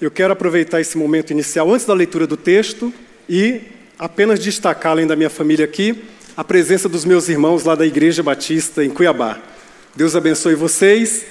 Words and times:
Eu 0.00 0.12
quero 0.12 0.32
aproveitar 0.32 0.80
esse 0.80 0.96
momento 0.96 1.32
inicial, 1.32 1.72
antes 1.72 1.84
da 1.84 1.92
leitura 1.92 2.24
do 2.24 2.36
texto, 2.36 2.94
e 3.28 3.62
apenas 3.98 4.38
destacar, 4.38 4.92
além 4.92 5.08
da 5.08 5.16
minha 5.16 5.28
família 5.28 5.64
aqui, 5.64 6.04
a 6.36 6.44
presença 6.44 6.88
dos 6.88 7.04
meus 7.04 7.28
irmãos 7.28 7.64
lá 7.64 7.74
da 7.74 7.84
Igreja 7.84 8.22
Batista 8.22 8.84
em 8.84 8.90
Cuiabá. 8.90 9.40
Deus 9.96 10.14
abençoe 10.14 10.54
vocês. 10.54 11.26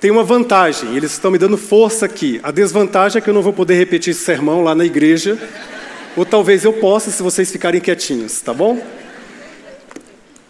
Tem 0.00 0.10
uma 0.10 0.24
vantagem, 0.24 0.96
eles 0.96 1.12
estão 1.12 1.30
me 1.30 1.38
dando 1.38 1.56
força 1.56 2.04
aqui. 2.04 2.40
A 2.42 2.50
desvantagem 2.50 3.18
é 3.18 3.20
que 3.20 3.30
eu 3.30 3.34
não 3.34 3.42
vou 3.42 3.52
poder 3.52 3.74
repetir 3.74 4.10
esse 4.10 4.24
sermão 4.24 4.64
lá 4.64 4.74
na 4.74 4.84
igreja, 4.84 5.38
ou 6.16 6.26
talvez 6.26 6.64
eu 6.64 6.72
possa 6.72 7.12
se 7.12 7.22
vocês 7.22 7.52
ficarem 7.52 7.80
quietinhos, 7.80 8.40
tá 8.40 8.52
bom? 8.52 8.84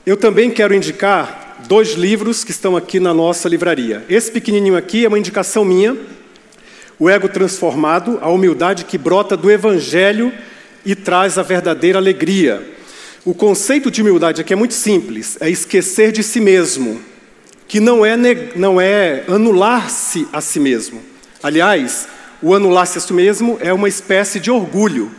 Eu 0.06 0.16
também 0.16 0.50
quero 0.50 0.72
indicar 0.74 1.58
dois 1.68 1.92
livros 1.92 2.42
que 2.42 2.52
estão 2.52 2.74
aqui 2.74 2.98
na 2.98 3.12
nossa 3.12 3.50
livraria. 3.50 4.02
Esse 4.08 4.30
pequenininho 4.30 4.79
aqui 4.79 5.04
é 5.04 5.08
uma 5.08 5.18
indicação 5.18 5.62
minha, 5.62 5.95
O 7.01 7.09
Ego 7.09 7.30
Transformado, 7.30 8.19
a 8.21 8.29
humildade 8.29 8.85
que 8.85 8.99
brota 8.99 9.35
do 9.35 9.50
Evangelho 9.50 10.31
e 10.85 10.95
traz 10.95 11.39
a 11.39 11.43
verdadeira 11.43 11.99
alegria. 11.99 12.63
O 13.25 13.32
conceito 13.32 13.91
de 13.91 14.03
humildade 14.03 14.43
aqui 14.43 14.53
é 14.53 14.57
muito 14.57 14.75
simples: 14.75 15.39
é 15.41 15.49
esquecer 15.49 16.13
de 16.13 16.22
si 16.22 16.41
mesmo, 16.41 17.00
que 17.67 17.81
não 17.81 18.05
é, 18.05 18.14
não 18.55 18.79
é 18.79 19.25
anular-se 19.27 20.29
a 20.31 20.43
si 20.43 20.61
mesmo. 20.61 21.00
Aliás, 21.43 22.07
o 22.43 22.55
anular-se 22.55 22.99
a 22.99 23.00
si 23.00 23.14
mesmo 23.14 23.57
é 23.63 23.72
uma 23.72 23.89
espécie 23.89 24.39
de 24.39 24.50
orgulho. 24.50 25.11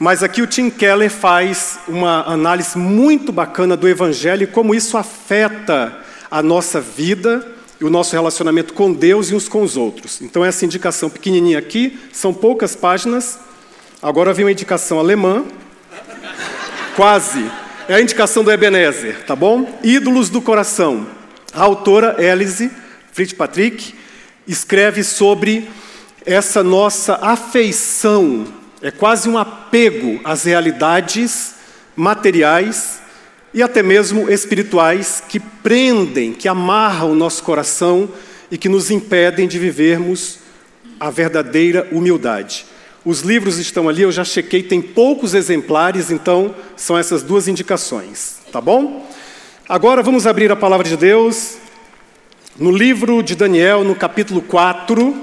Mas 0.00 0.24
aqui 0.24 0.42
o 0.42 0.46
Tim 0.48 0.70
Keller 0.70 1.08
faz 1.08 1.78
uma 1.86 2.24
análise 2.24 2.76
muito 2.76 3.30
bacana 3.30 3.76
do 3.76 3.88
Evangelho 3.88 4.42
e 4.42 4.48
como 4.48 4.74
isso 4.74 4.96
afeta 4.96 5.96
a 6.28 6.42
nossa 6.42 6.80
vida 6.80 7.46
o 7.84 7.90
nosso 7.90 8.12
relacionamento 8.12 8.74
com 8.74 8.92
Deus 8.92 9.30
e 9.30 9.34
uns 9.34 9.48
com 9.48 9.62
os 9.62 9.76
outros. 9.76 10.20
Então, 10.20 10.44
essa 10.44 10.64
indicação 10.64 11.10
pequenininha 11.10 11.58
aqui, 11.58 11.98
são 12.12 12.32
poucas 12.32 12.76
páginas. 12.76 13.38
Agora 14.00 14.32
vem 14.32 14.44
uma 14.44 14.52
indicação 14.52 14.98
alemã, 14.98 15.44
quase. 16.96 17.50
É 17.88 17.94
a 17.94 18.00
indicação 18.00 18.44
do 18.44 18.50
Ebenezer, 18.50 19.24
tá 19.24 19.34
bom? 19.34 19.78
Ídolos 19.82 20.28
do 20.28 20.40
Coração. 20.40 21.06
A 21.52 21.62
autora 21.62 22.16
Elise 22.22 22.70
Fitzpatrick 23.12 23.94
escreve 24.46 25.04
sobre 25.04 25.68
essa 26.24 26.62
nossa 26.62 27.16
afeição 27.16 28.46
é 28.82 28.90
quase 28.90 29.28
um 29.28 29.38
apego 29.38 30.20
às 30.24 30.42
realidades 30.42 31.54
materiais 31.94 33.00
e 33.54 33.62
até 33.62 33.82
mesmo 33.82 34.30
espirituais 34.30 35.22
que 35.28 35.38
prendem, 35.38 36.32
que 36.32 36.48
amarram 36.48 37.12
o 37.12 37.14
nosso 37.14 37.42
coração 37.42 38.08
e 38.50 38.56
que 38.56 38.68
nos 38.68 38.90
impedem 38.90 39.46
de 39.46 39.58
vivermos 39.58 40.38
a 40.98 41.10
verdadeira 41.10 41.88
humildade. 41.92 42.64
Os 43.04 43.20
livros 43.20 43.58
estão 43.58 43.88
ali, 43.88 44.02
eu 44.02 44.12
já 44.12 44.24
chequei, 44.24 44.62
tem 44.62 44.80
poucos 44.80 45.34
exemplares, 45.34 46.10
então 46.10 46.54
são 46.76 46.96
essas 46.96 47.22
duas 47.22 47.48
indicações, 47.48 48.36
tá 48.52 48.60
bom? 48.60 49.08
Agora 49.68 50.02
vamos 50.02 50.26
abrir 50.26 50.50
a 50.52 50.56
palavra 50.56 50.88
de 50.88 50.96
Deus 50.96 51.56
no 52.58 52.70
livro 52.70 53.22
de 53.22 53.34
Daniel, 53.34 53.82
no 53.82 53.94
capítulo 53.94 54.40
4. 54.42 55.16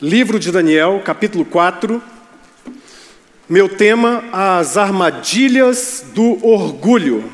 Livro 0.00 0.38
de 0.38 0.52
Daniel, 0.52 1.00
capítulo 1.04 1.44
4. 1.44 2.02
Meu 3.48 3.68
tema: 3.68 4.24
as 4.32 4.76
armadilhas 4.76 6.04
do 6.12 6.44
orgulho. 6.44 7.32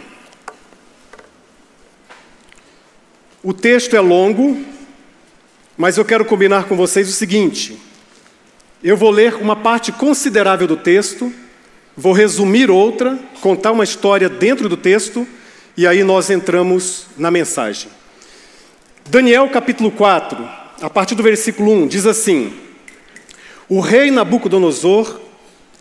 O 3.42 3.54
texto 3.54 3.96
é 3.96 4.00
longo, 4.00 4.62
mas 5.74 5.96
eu 5.96 6.04
quero 6.04 6.26
combinar 6.26 6.64
com 6.64 6.76
vocês 6.76 7.08
o 7.08 7.12
seguinte: 7.12 7.78
eu 8.84 8.94
vou 8.94 9.10
ler 9.10 9.36
uma 9.36 9.56
parte 9.56 9.90
considerável 9.90 10.66
do 10.66 10.76
texto, 10.76 11.32
vou 11.96 12.12
resumir 12.12 12.70
outra, 12.70 13.18
contar 13.40 13.72
uma 13.72 13.84
história 13.84 14.28
dentro 14.28 14.68
do 14.68 14.76
texto, 14.76 15.26
e 15.74 15.86
aí 15.86 16.04
nós 16.04 16.28
entramos 16.28 17.06
na 17.16 17.30
mensagem. 17.30 17.90
Daniel 19.08 19.48
capítulo 19.48 19.90
4, 19.90 20.46
a 20.82 20.90
partir 20.90 21.14
do 21.14 21.22
versículo 21.22 21.72
1, 21.72 21.86
diz 21.86 22.04
assim: 22.04 22.52
O 23.66 23.80
rei 23.80 24.10
Nabucodonosor 24.10 25.21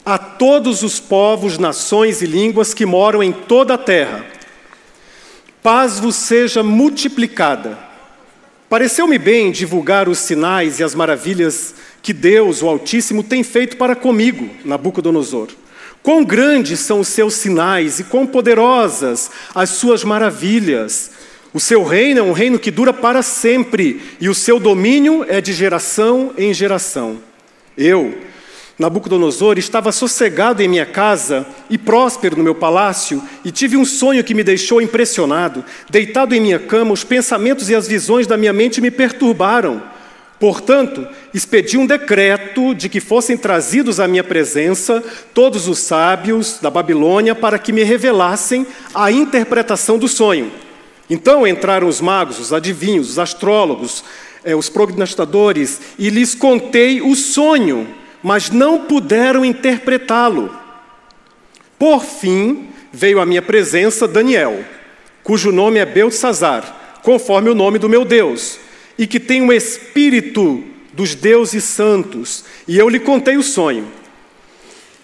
a 0.06 0.18
todos 0.18 0.84
os 0.84 1.00
povos, 1.00 1.58
nações 1.58 2.22
e 2.22 2.26
línguas 2.26 2.74
que 2.74 2.86
moram 2.86 3.22
em 3.22 3.32
toda 3.32 3.76
a 3.76 3.78
terra. 3.78 4.26
Paz 5.62 6.00
vos 6.00 6.16
seja 6.16 6.64
multiplicada. 6.64 7.78
Pareceu-me 8.68 9.18
bem 9.18 9.52
divulgar 9.52 10.08
os 10.10 10.18
sinais 10.18 10.80
e 10.80 10.84
as 10.84 10.96
maravilhas 10.96 11.76
que 12.02 12.14
Deus, 12.14 12.64
o 12.64 12.68
Altíssimo, 12.68 13.22
tem 13.22 13.44
feito 13.44 13.78
para 13.78 13.96
comigo, 13.96 14.50
Nabucodonosor. 14.66 15.50
Quão 16.02 16.24
grandes 16.24 16.80
são 16.80 17.02
os 17.02 17.10
seus 17.10 17.36
sinais 17.36 18.00
e 18.00 18.06
quão 18.06 18.26
poderosas 18.26 19.30
as 19.54 19.70
suas 19.72 20.04
maravilhas. 20.04 21.12
O 21.54 21.60
seu 21.60 21.84
reino 21.84 22.22
é 22.22 22.24
um 22.24 22.32
reino 22.32 22.58
que 22.58 22.72
dura 22.72 22.94
para 22.94 23.22
sempre 23.22 24.02
e 24.20 24.30
o 24.30 24.34
seu 24.34 24.60
domínio 24.60 25.26
é 25.28 25.42
de 25.42 25.54
geração 25.54 26.34
em 26.38 26.54
geração. 26.54 27.20
Eu, 27.78 28.18
Nabucodonosor, 28.82 29.60
estava 29.60 29.92
sossegado 29.92 30.62
em 30.62 30.68
minha 30.68 30.88
casa 30.88 31.46
e 31.70 31.78
próspero 31.78 32.36
no 32.36 32.44
meu 32.44 32.56
palácio, 32.56 33.22
e 33.46 33.52
tive 33.52 33.78
um 33.78 33.86
sonho 33.86 34.24
que 34.24 34.34
me 34.34 34.44
deixou 34.44 34.82
impressionado. 34.82 35.64
Deitado 35.88 36.34
em 36.34 36.40
minha 36.42 36.58
cama, 36.58 36.92
os 36.92 37.04
pensamentos 37.04 37.70
e 37.70 37.76
as 37.76 37.88
visões 37.88 38.26
da 38.26 38.36
minha 38.36 38.52
mente 38.52 38.82
me 38.82 38.90
perturbaram. 38.90 39.84
Portanto, 40.40 41.08
expedi 41.32 41.78
um 41.78 41.86
decreto 41.86 42.74
de 42.74 42.90
que 42.90 43.00
fossem 43.00 43.38
trazidos 43.38 44.00
à 44.00 44.08
minha 44.08 44.24
presença 44.24 45.04
todos 45.32 45.68
os 45.68 45.78
sábios 45.78 46.58
da 46.60 46.72
Babilônia 46.72 47.36
para 47.36 47.60
que 47.60 47.72
me 47.72 47.84
revelassem 47.84 48.66
a 48.96 49.12
interpretação 49.12 50.00
do 50.00 50.08
sonho. 50.08 50.52
Então 51.08 51.46
entraram 51.46 51.88
os 51.88 52.02
magos, 52.02 52.40
os 52.40 52.52
adivinhos, 52.52 53.12
os 53.12 53.20
astrólogos, 53.20 54.04
eh, 54.44 54.56
os 54.56 54.70
prognosticadores, 54.70 55.80
e 56.00 56.10
lhes 56.10 56.34
contei 56.34 57.00
o 57.00 57.16
sonho 57.16 58.01
mas 58.24 58.50
não 58.50 58.86
puderam 58.86 59.44
interpretá-lo. 59.44 60.56
Por 61.78 62.04
fim, 62.04 62.68
veio 62.92 63.20
à 63.20 63.26
minha 63.26 63.42
presença 63.42 64.08
Daniel, 64.08 64.64
cujo 65.24 65.52
nome 65.52 65.80
é 65.80 65.86
Beltesazar, 65.86 67.00
conforme 67.04 67.50
o 67.50 67.56
nome 67.56 67.80
do 67.80 67.90
meu 67.90 68.06
Deus, 68.06 68.60
e 68.98 69.08
que 69.08 69.20
tem 69.20 69.42
o 69.42 69.52
espírito 69.52 70.64
dos 70.94 71.16
deuses 71.16 71.64
santos, 71.64 72.44
e 72.68 72.78
eu 72.78 72.90
lhe 72.90 73.00
contei 73.00 73.38
o 73.38 73.44
sonho. 73.44 73.88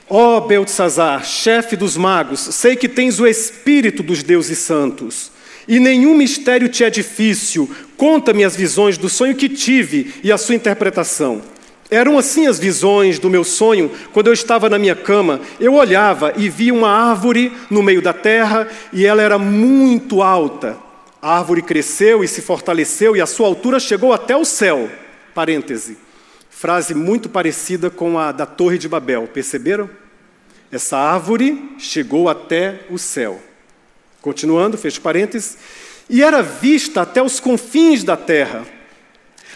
Ó 0.09 0.37
oh, 0.37 0.41
Beltesazar, 0.41 1.25
chefe 1.25 1.75
dos 1.75 1.97
magos, 1.97 2.39
sei 2.39 2.75
que 2.75 2.87
tens 2.87 3.19
o 3.19 3.27
espírito 3.27 4.03
dos 4.03 4.23
deuses 4.23 4.59
santos, 4.59 5.31
e 5.67 5.79
nenhum 5.79 6.15
mistério 6.15 6.69
te 6.69 6.83
é 6.83 6.89
difícil. 6.89 7.69
Conta-me 7.97 8.43
as 8.43 8.55
visões 8.55 8.97
do 8.97 9.09
sonho 9.09 9.35
que 9.35 9.49
tive 9.49 10.13
e 10.23 10.31
a 10.31 10.37
sua 10.37 10.55
interpretação. 10.55 11.41
Eram 11.89 12.17
assim 12.17 12.47
as 12.47 12.59
visões 12.59 13.17
do 13.17 13.29
meu 13.29 13.43
sonho 13.43 13.89
quando 14.11 14.27
eu 14.27 14.33
estava 14.33 14.69
na 14.69 14.77
minha 14.77 14.95
cama. 14.95 15.39
Eu 15.59 15.75
olhava 15.75 16.33
e 16.35 16.49
via 16.49 16.73
uma 16.73 16.89
árvore 16.89 17.51
no 17.69 17.81
meio 17.81 18.01
da 18.01 18.13
terra 18.13 18.67
e 18.91 19.05
ela 19.05 19.21
era 19.21 19.39
muito 19.39 20.21
alta. 20.21 20.77
A 21.21 21.37
árvore 21.37 21.61
cresceu 21.61 22.23
e 22.23 22.27
se 22.27 22.41
fortaleceu 22.41 23.15
e 23.15 23.21
a 23.21 23.25
sua 23.25 23.47
altura 23.47 23.79
chegou 23.79 24.11
até 24.11 24.35
o 24.35 24.43
céu. 24.43 24.89
Parêntese. 25.33 25.97
Frase 26.49 26.93
muito 26.93 27.29
parecida 27.29 27.89
com 27.89 28.17
a 28.17 28.31
da 28.31 28.45
Torre 28.45 28.77
de 28.77 28.89
Babel, 28.89 29.27
perceberam? 29.27 29.89
Essa 30.71 30.97
árvore 30.97 31.75
chegou 31.77 32.27
até 32.27 32.81
o 32.89 32.97
céu. 32.97 33.41
Continuando, 34.21 34.77
fecho 34.77 34.99
parênteses. 34.99 35.57
E 36.09 36.23
era 36.23 36.41
vista 36.41 37.01
até 37.01 37.21
os 37.21 37.39
confins 37.39 38.03
da 38.03 38.17
terra. 38.17 38.65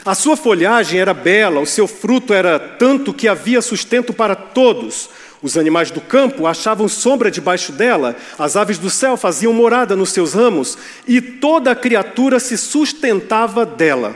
A 0.03 0.15
sua 0.15 0.35
folhagem 0.35 0.99
era 0.99 1.13
bela, 1.13 1.59
o 1.59 1.65
seu 1.65 1.87
fruto 1.87 2.33
era 2.33 2.57
tanto 2.57 3.13
que 3.13 3.27
havia 3.27 3.61
sustento 3.61 4.11
para 4.11 4.35
todos. 4.35 5.09
Os 5.43 5.57
animais 5.57 5.91
do 5.91 6.01
campo 6.01 6.47
achavam 6.47 6.87
sombra 6.87 7.29
debaixo 7.29 7.71
dela, 7.71 8.15
as 8.37 8.55
aves 8.55 8.79
do 8.79 8.89
céu 8.89 9.15
faziam 9.15 9.53
morada 9.53 9.95
nos 9.95 10.11
seus 10.11 10.33
ramos, 10.33 10.77
e 11.07 11.21
toda 11.21 11.71
a 11.71 11.75
criatura 11.75 12.39
se 12.39 12.57
sustentava 12.57 13.65
dela. 13.65 14.15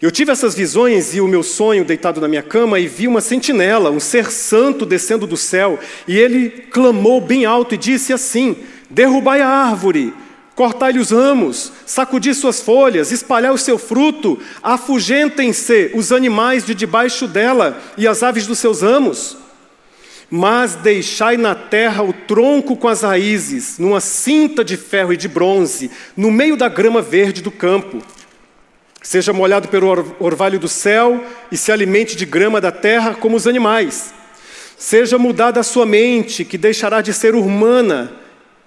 Eu 0.00 0.10
tive 0.10 0.32
essas 0.32 0.54
visões 0.54 1.14
e 1.14 1.20
o 1.20 1.28
meu 1.28 1.42
sonho 1.42 1.84
deitado 1.84 2.20
na 2.20 2.28
minha 2.28 2.42
cama 2.42 2.78
e 2.78 2.88
vi 2.88 3.06
uma 3.06 3.20
sentinela, 3.20 3.90
um 3.90 4.00
ser 4.00 4.30
santo 4.30 4.84
descendo 4.84 5.26
do 5.26 5.36
céu, 5.36 5.78
e 6.08 6.18
ele 6.18 6.50
clamou 6.50 7.20
bem 7.20 7.44
alto 7.46 7.74
e 7.74 7.78
disse 7.78 8.12
assim: 8.12 8.56
Derrubai 8.90 9.40
a 9.40 9.48
árvore, 9.48 10.12
cortai-lhe 10.54 10.98
os 10.98 11.10
ramos, 11.10 11.72
sacudi 11.86 12.34
suas 12.34 12.60
folhas, 12.60 13.10
espalhai 13.10 13.50
o 13.50 13.58
seu 13.58 13.78
fruto, 13.78 14.38
afugentem-se 14.62 15.90
os 15.94 16.12
animais 16.12 16.64
de 16.64 16.74
debaixo 16.74 17.26
dela 17.26 17.80
e 17.96 18.06
as 18.06 18.22
aves 18.22 18.46
dos 18.46 18.58
seus 18.58 18.82
ramos. 18.82 19.36
Mas 20.30 20.74
deixai 20.74 21.36
na 21.36 21.54
terra 21.54 22.02
o 22.02 22.12
tronco 22.12 22.76
com 22.76 22.88
as 22.88 23.02
raízes, 23.02 23.78
numa 23.78 24.00
cinta 24.00 24.64
de 24.64 24.76
ferro 24.76 25.12
e 25.12 25.16
de 25.16 25.28
bronze, 25.28 25.90
no 26.16 26.30
meio 26.30 26.56
da 26.56 26.68
grama 26.68 27.02
verde 27.02 27.42
do 27.42 27.50
campo. 27.50 27.98
Seja 29.02 29.32
molhado 29.32 29.68
pelo 29.68 30.14
orvalho 30.20 30.58
do 30.58 30.68
céu 30.68 31.22
e 31.50 31.56
se 31.56 31.72
alimente 31.72 32.16
de 32.16 32.24
grama 32.24 32.60
da 32.60 32.70
terra 32.70 33.14
como 33.14 33.36
os 33.36 33.46
animais. 33.46 34.14
Seja 34.78 35.18
mudada 35.18 35.60
a 35.60 35.64
sua 35.64 35.84
mente, 35.84 36.44
que 36.44 36.56
deixará 36.56 37.00
de 37.00 37.12
ser 37.12 37.34
humana, 37.34 38.21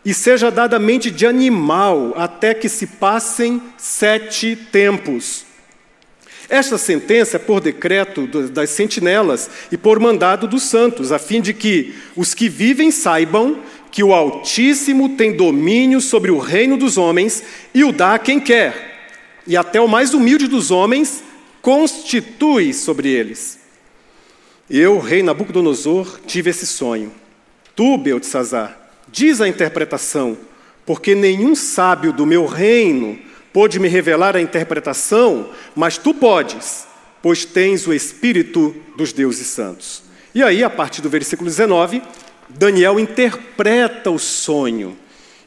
e 0.05 0.13
seja 0.13 0.51
dada 0.51 0.77
mente 0.77 1.09
de 1.09 1.25
animal, 1.25 2.13
até 2.15 2.53
que 2.53 2.69
se 2.69 2.85
passem 2.85 3.61
sete 3.77 4.55
tempos. 4.55 5.43
Esta 6.47 6.77
sentença 6.77 7.37
é 7.37 7.39
por 7.39 7.59
decreto 7.59 8.27
das 8.27 8.69
sentinelas 8.69 9.49
e 9.71 9.77
por 9.77 9.99
mandado 9.99 10.47
dos 10.47 10.63
santos, 10.63 11.11
a 11.11 11.17
fim 11.17 11.41
de 11.41 11.53
que 11.53 11.95
os 12.15 12.35
que 12.35 12.47
vivem 12.47 12.91
saibam 12.91 13.57
que 13.91 14.03
o 14.03 14.13
Altíssimo 14.13 15.15
tem 15.15 15.35
domínio 15.35 15.99
sobre 15.99 16.29
o 16.29 16.37
reino 16.37 16.77
dos 16.77 16.97
homens 16.97 17.43
e 17.73 17.83
o 17.83 17.91
dá 17.91 18.13
a 18.13 18.19
quem 18.19 18.39
quer 18.39 18.95
e 19.47 19.55
até 19.55 19.79
o 19.79 19.87
mais 19.87 20.13
humilde 20.13 20.47
dos 20.47 20.71
homens 20.71 21.23
constitui 21.61 22.73
sobre 22.73 23.09
eles. 23.09 23.59
Eu, 24.69 24.99
rei 24.99 25.21
Nabucodonosor, 25.21 26.19
tive 26.25 26.49
esse 26.49 26.65
sonho. 26.65 27.11
Tu, 27.75 27.97
Beltesazar, 27.97 28.84
diz 29.15 29.39
a 29.39 29.47
interpretação, 29.47 30.37
porque 30.85 31.15
nenhum 31.15 31.55
sábio 31.55 32.11
do 32.11 32.25
meu 32.25 32.45
reino 32.45 33.17
pôde 33.53 33.79
me 33.79 33.87
revelar 33.87 34.35
a 34.35 34.41
interpretação, 34.41 35.49
mas 35.73 35.97
tu 35.97 36.13
podes, 36.13 36.85
pois 37.21 37.45
tens 37.45 37.87
o 37.87 37.93
espírito 37.93 38.75
dos 38.97 39.13
deuses 39.13 39.47
santos. 39.47 40.03
E 40.33 40.43
aí, 40.43 40.61
a 40.65 40.69
partir 40.69 41.01
do 41.01 41.09
versículo 41.09 41.49
19, 41.49 42.01
Daniel 42.49 42.99
interpreta 42.99 44.11
o 44.11 44.19
sonho 44.19 44.97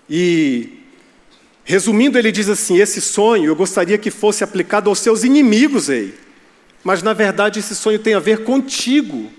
e 0.09 0.73
Resumindo, 1.69 2.19
ele 2.19 2.33
diz 2.33 2.49
assim: 2.49 2.79
Esse 2.79 2.99
sonho 2.99 3.45
eu 3.45 3.55
gostaria 3.55 3.99
que 3.99 4.11
fosse 4.11 4.43
aplicado 4.43 4.89
aos 4.89 5.01
seus 5.01 5.23
inimigos, 5.23 5.89
rei. 5.89 6.15
Mas 6.83 7.03
na 7.03 7.13
verdade 7.13 7.59
esse 7.59 7.77
sonho 7.77 7.99
tem 7.99 8.15
a 8.15 8.19
ver 8.19 8.43
contigo. 8.43 9.31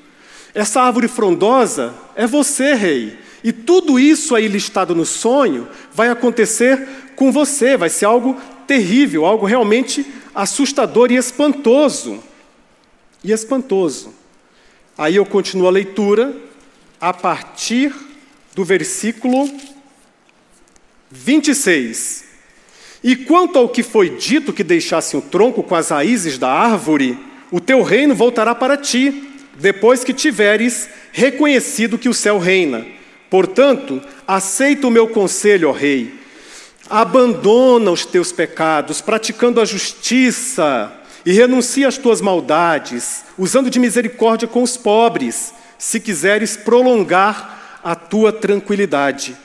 Essa 0.54 0.82
árvore 0.82 1.08
frondosa 1.08 1.92
é 2.16 2.28
você, 2.28 2.76
rei. 2.76 3.18
E 3.44 3.52
tudo 3.52 4.00
isso 4.00 4.36
aí 4.36 4.48
listado 4.48 4.94
no 4.94 5.06
sonho 5.06 5.68
vai 5.94 6.10
acontecer 6.10 6.88
com 7.16 7.32
você, 7.32 7.78
vai 7.78 7.90
ser 7.90 8.06
algo 8.06 8.36
terrível, 8.68 9.26
algo 9.26 9.46
realmente 9.46 10.06
assustador 10.34 11.12
e 11.12 11.16
espantoso. 11.16 12.24
E 13.24 13.32
espantoso. 13.32 14.14
Aí 14.98 15.16
eu 15.16 15.26
continuo 15.26 15.68
a 15.68 15.72
leitura 15.72 16.36
a 17.00 17.14
partir 17.14 17.94
do 18.54 18.64
versículo 18.66 19.50
26. 21.10 22.26
E 23.04 23.16
quanto 23.16 23.58
ao 23.58 23.70
que 23.70 23.82
foi 23.82 24.10
dito 24.10 24.52
que 24.52 24.64
deixasse 24.64 25.16
o 25.16 25.22
tronco 25.22 25.64
com 25.64 25.76
as 25.76 25.90
raízes 25.90 26.38
da 26.38 26.52
árvore, 26.52 27.18
o 27.50 27.60
teu 27.60 27.82
reino 27.82 28.14
voltará 28.14 28.54
para 28.54 28.76
ti, 28.76 29.32
depois 29.56 30.04
que 30.04 30.14
tiveres 30.14 30.90
reconhecido 31.12 31.98
que 31.98 32.10
o 32.10 32.14
céu 32.14 32.38
reina. 32.38 32.99
Portanto, 33.30 34.02
aceita 34.28 34.88
o 34.88 34.92
meu 34.92 35.08
conselho, 35.08 35.70
ó 35.70 35.72
rei. 35.72 36.14
Abandona 36.90 37.92
os 37.92 38.06
teus 38.06 38.32
pecados, 38.32 39.02
praticando 39.02 39.62
a 39.62 39.66
justiça, 39.66 40.92
e 41.26 41.32
renuncia 41.32 41.88
às 41.88 41.98
tuas 41.98 42.22
maldades, 42.22 43.24
usando 43.38 43.70
de 43.70 43.80
misericórdia 43.80 44.48
com 44.48 44.64
os 44.64 44.78
pobres, 44.78 45.54
se 45.78 46.00
quiseres 46.00 46.58
prolongar 46.58 47.80
a 47.84 47.96
tua 47.96 48.32
tranquilidade. 48.32 49.38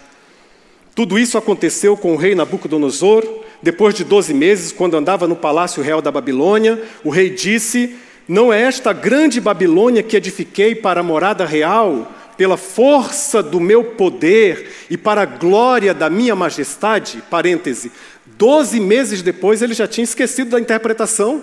Tudo 0.95 1.19
isso 1.19 1.37
aconteceu 1.37 1.97
com 1.97 2.15
o 2.15 2.17
rei 2.17 2.35
Nabucodonosor. 2.35 3.25
Depois 3.63 3.95
de 3.95 4.05
doze 4.05 4.33
meses, 4.33 4.73
quando 4.73 4.97
andava 4.97 5.27
no 5.27 5.35
palácio 5.35 5.83
real 5.83 6.01
da 6.01 6.11
Babilônia, 6.11 6.83
o 7.03 7.11
rei 7.11 7.31
disse: 7.31 7.97
Não 8.29 8.53
é 8.53 8.63
esta 8.63 8.93
grande 8.93 9.41
Babilônia 9.41 10.03
que 10.03 10.17
edifiquei 10.17 10.75
para 10.75 11.01
a 11.01 11.05
morada 11.05 11.45
real, 11.45 12.13
pela 12.37 12.57
força 12.57 13.43
do 13.43 13.61
meu 13.61 13.85
poder 13.85 14.71
e 14.91 14.97
para 14.97 15.23
a 15.23 15.27
glória 15.27 15.95
da 15.95 16.11
minha 16.11 16.35
majestade? 16.35 17.23
Parêntese. 17.31 17.93
Doze 18.27 18.81
meses 18.81 19.23
depois, 19.23 19.63
ele 19.63 19.75
já 19.75 19.87
tinha 19.87 20.05
esquecido 20.05 20.51
da 20.51 20.61
interpretação, 20.61 21.43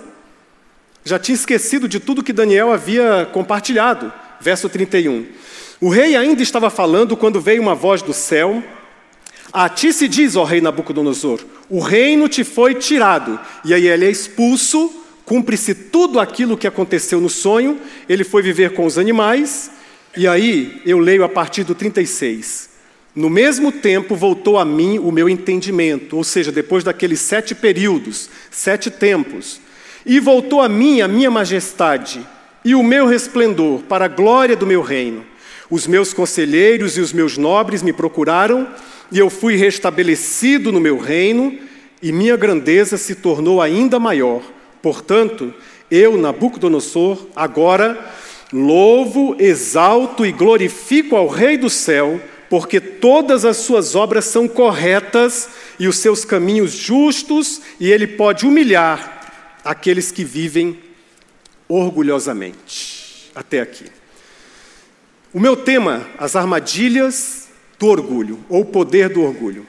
já 1.04 1.18
tinha 1.18 1.34
esquecido 1.34 1.88
de 1.88 1.98
tudo 1.98 2.22
que 2.22 2.32
Daniel 2.32 2.72
havia 2.72 3.28
compartilhado. 3.32 4.12
Verso 4.40 4.68
31. 4.68 5.26
O 5.80 5.88
rei 5.88 6.16
ainda 6.16 6.42
estava 6.42 6.70
falando 6.70 7.16
quando 7.16 7.40
veio 7.40 7.62
uma 7.62 7.74
voz 7.74 8.02
do 8.02 8.12
céu 8.12 8.62
a 9.52 9.68
ti 9.68 9.92
se 9.92 10.08
diz, 10.08 10.34
ó 10.34 10.44
rei 10.44 10.62
Nabucodonosor, 10.62 11.40
o 11.68 11.78
reino 11.78 12.26
te 12.26 12.42
foi 12.42 12.74
tirado. 12.74 13.38
E 13.62 13.74
aí 13.74 13.86
ele 13.86 14.06
é 14.06 14.10
expulso, 14.10 14.90
cumpre-se 15.26 15.74
tudo 15.74 16.18
aquilo 16.18 16.56
que 16.56 16.66
aconteceu 16.66 17.20
no 17.20 17.28
sonho, 17.28 17.78
ele 18.08 18.24
foi 18.24 18.40
viver 18.40 18.72
com 18.72 18.86
os 18.86 18.96
animais, 18.96 19.70
e 20.16 20.28
aí 20.28 20.82
eu 20.84 20.98
leio 20.98 21.24
a 21.24 21.28
partir 21.28 21.64
do 21.64 21.74
36. 21.74 22.70
No 23.14 23.28
mesmo 23.28 23.70
tempo 23.70 24.14
voltou 24.14 24.58
a 24.58 24.64
mim 24.64 24.98
o 24.98 25.12
meu 25.12 25.28
entendimento, 25.28 26.16
ou 26.16 26.24
seja, 26.24 26.50
depois 26.50 26.82
daqueles 26.82 27.20
sete 27.20 27.54
períodos, 27.54 28.30
sete 28.50 28.90
tempos, 28.90 29.60
e 30.04 30.18
voltou 30.18 30.60
a 30.60 30.68
mim 30.68 31.00
a 31.00 31.08
minha 31.08 31.30
majestade 31.30 32.26
e 32.64 32.74
o 32.74 32.82
meu 32.82 33.06
resplendor 33.06 33.80
para 33.82 34.06
a 34.06 34.08
glória 34.08 34.56
do 34.56 34.66
meu 34.66 34.82
reino. 34.82 35.24
Os 35.70 35.86
meus 35.86 36.12
conselheiros 36.12 36.96
e 36.96 37.00
os 37.00 37.12
meus 37.12 37.36
nobres 37.36 37.82
me 37.82 37.92
procuraram 37.92 38.68
e 39.10 39.18
eu 39.18 39.28
fui 39.28 39.56
restabelecido 39.56 40.72
no 40.72 40.80
meu 40.80 40.98
reino, 40.98 41.58
e 42.02 42.10
minha 42.10 42.36
grandeza 42.36 42.96
se 42.96 43.14
tornou 43.14 43.60
ainda 43.60 44.00
maior. 44.00 44.42
Portanto, 44.80 45.52
eu, 45.90 46.16
Nabucodonosor, 46.16 47.26
agora 47.36 48.10
louvo, 48.52 49.34
exalto 49.38 50.26
e 50.26 50.32
glorifico 50.32 51.16
ao 51.16 51.26
Rei 51.26 51.56
do 51.56 51.70
céu, 51.70 52.20
porque 52.50 52.80
todas 52.80 53.44
as 53.44 53.56
suas 53.58 53.94
obras 53.94 54.26
são 54.26 54.46
corretas 54.46 55.48
e 55.78 55.88
os 55.88 55.96
seus 55.96 56.24
caminhos 56.24 56.72
justos, 56.72 57.62
e 57.80 57.90
ele 57.90 58.06
pode 58.06 58.44
humilhar 58.44 59.60
aqueles 59.64 60.10
que 60.10 60.22
vivem 60.22 60.78
orgulhosamente. 61.66 63.30
Até 63.34 63.60
aqui. 63.60 63.86
O 65.32 65.40
meu 65.40 65.56
tema, 65.56 66.06
as 66.18 66.36
armadilhas 66.36 67.48
do 67.78 67.86
orgulho, 67.86 68.38
ou 68.50 68.60
o 68.60 68.66
poder 68.66 69.08
do 69.08 69.22
orgulho. 69.22 69.66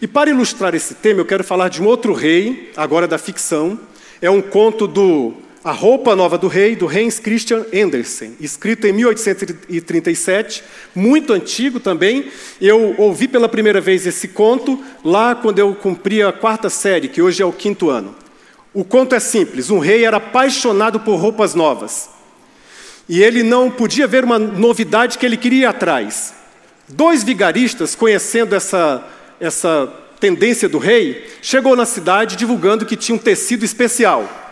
E 0.00 0.06
para 0.06 0.28
ilustrar 0.28 0.74
esse 0.74 0.94
tema, 0.94 1.20
eu 1.20 1.24
quero 1.24 1.42
falar 1.42 1.70
de 1.70 1.82
um 1.82 1.86
outro 1.86 2.12
rei, 2.12 2.70
agora 2.76 3.08
da 3.08 3.16
ficção. 3.16 3.80
É 4.20 4.28
um 4.28 4.42
conto 4.42 4.86
do 4.86 5.34
A 5.66 5.72
Roupa 5.72 6.14
Nova 6.14 6.38
do 6.38 6.46
Rei, 6.46 6.76
do 6.76 6.86
Hans 6.86 7.18
Christian 7.18 7.66
Andersen, 7.74 8.36
escrito 8.38 8.86
em 8.86 8.92
1837, 8.92 10.62
muito 10.94 11.32
antigo 11.32 11.80
também. 11.80 12.30
Eu 12.60 12.94
ouvi 12.96 13.26
pela 13.26 13.48
primeira 13.48 13.80
vez 13.80 14.06
esse 14.06 14.28
conto 14.28 14.80
lá 15.04 15.34
quando 15.34 15.58
eu 15.58 15.74
cumpria 15.74 16.28
a 16.28 16.32
quarta 16.32 16.70
série, 16.70 17.08
que 17.08 17.20
hoje 17.20 17.42
é 17.42 17.44
o 17.44 17.50
quinto 17.50 17.90
ano. 17.90 18.14
O 18.72 18.84
conto 18.84 19.16
é 19.16 19.18
simples: 19.18 19.68
um 19.68 19.80
rei 19.80 20.04
era 20.04 20.18
apaixonado 20.18 21.00
por 21.00 21.16
roupas 21.16 21.52
novas. 21.52 22.10
E 23.08 23.20
ele 23.20 23.42
não 23.42 23.68
podia 23.68 24.06
ver 24.06 24.22
uma 24.22 24.38
novidade 24.38 25.18
que 25.18 25.26
ele 25.26 25.36
queria 25.36 25.62
ir 25.62 25.66
atrás. 25.66 26.32
Dois 26.86 27.24
vigaristas, 27.24 27.96
conhecendo 27.96 28.54
essa, 28.54 29.04
essa 29.40 29.92
tendência 30.20 30.68
do 30.68 30.78
rei, 30.78 31.26
chegou 31.42 31.74
na 31.74 31.84
cidade 31.84 32.36
divulgando 32.36 32.86
que 32.86 32.94
tinha 32.94 33.16
um 33.16 33.18
tecido 33.18 33.64
especial. 33.64 34.45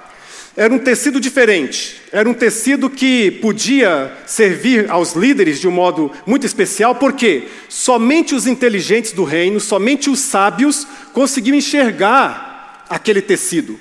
Era 0.56 0.72
um 0.72 0.78
tecido 0.78 1.18
diferente, 1.18 2.00
era 2.12 2.28
um 2.28 2.34
tecido 2.34 2.88
que 2.88 3.32
podia 3.32 4.12
servir 4.24 4.88
aos 4.88 5.14
líderes 5.14 5.58
de 5.60 5.66
um 5.66 5.72
modo 5.72 6.12
muito 6.24 6.46
especial, 6.46 6.94
porque 6.94 7.48
somente 7.68 8.36
os 8.36 8.46
inteligentes 8.46 9.10
do 9.10 9.24
reino, 9.24 9.58
somente 9.58 10.08
os 10.08 10.20
sábios 10.20 10.86
conseguiam 11.12 11.56
enxergar 11.56 12.84
aquele 12.88 13.20
tecido. 13.20 13.80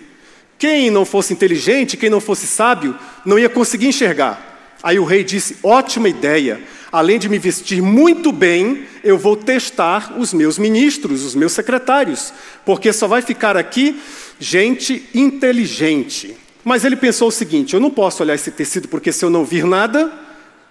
Quem 0.58 0.89
não 0.89 1.06
fosse 1.06 1.32
inteligente, 1.32 1.96
quem 1.96 2.10
não 2.10 2.20
fosse 2.20 2.48
sábio, 2.48 2.98
não 3.24 3.38
ia 3.38 3.50
conseguir 3.50 3.88
enxergar. 3.88 4.77
Aí 4.82 4.98
o 4.98 5.06
rei 5.06 5.24
disse: 5.24 5.58
ótima 5.62 6.10
ideia, 6.10 6.60
além 6.92 7.20
de 7.20 7.30
me 7.30 7.38
vestir 7.38 7.84
muito 7.84 8.32
bem, 8.32 8.88
eu 9.03 9.15
vou 9.15 9.36
testar 9.36 10.15
os 10.18 10.34
meus 10.34 10.58
ministros, 10.58 11.24
os 11.24 11.36
meus 11.36 11.51
secretários, 11.51 12.34
porque 12.65 12.92
só 12.92 13.08
vai 13.08 13.22
ficar 13.22 13.56
aqui 13.56 14.01
gente 14.39 15.08
inteligente. 15.13 16.42
Mas 16.63 16.86
ele 16.86 16.96
pensou 16.96 17.27
o 17.27 17.32
seguinte: 17.32 17.74
eu 17.74 17.79
não 17.79 17.91
posso 17.91 18.24
olhar 18.24 18.36
esse 18.36 18.51
tecido, 18.51 18.88
porque 18.88 19.12
se 19.12 19.24
eu 19.24 19.29
não 19.29 19.43
vir 19.43 19.65
nada, 19.65 20.12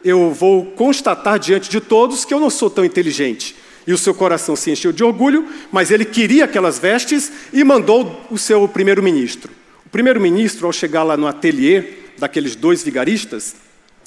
eu 0.04 0.32
vou 0.32 0.66
constatar 0.72 1.38
diante 1.38 1.70
de 1.70 1.80
todos 1.80 2.24
que 2.24 2.34
eu 2.34 2.40
não 2.40 2.50
sou 2.50 2.70
tão 2.70 2.84
inteligente. 2.84 3.54
E 3.86 3.92
o 3.92 3.98
seu 3.98 4.14
coração 4.14 4.54
se 4.54 4.70
encheu 4.70 4.92
de 4.92 5.02
orgulho, 5.02 5.48
mas 5.70 5.90
ele 5.90 6.04
queria 6.04 6.44
aquelas 6.44 6.78
vestes 6.78 7.32
e 7.52 7.64
mandou 7.64 8.24
o 8.30 8.38
seu 8.38 8.68
primeiro-ministro. 8.68 9.52
O 9.84 9.88
primeiro-ministro, 9.88 10.66
ao 10.66 10.72
chegar 10.72 11.02
lá 11.02 11.16
no 11.16 11.26
ateliê 11.26 11.84
daqueles 12.16 12.54
dois 12.54 12.82
vigaristas, 12.82 13.56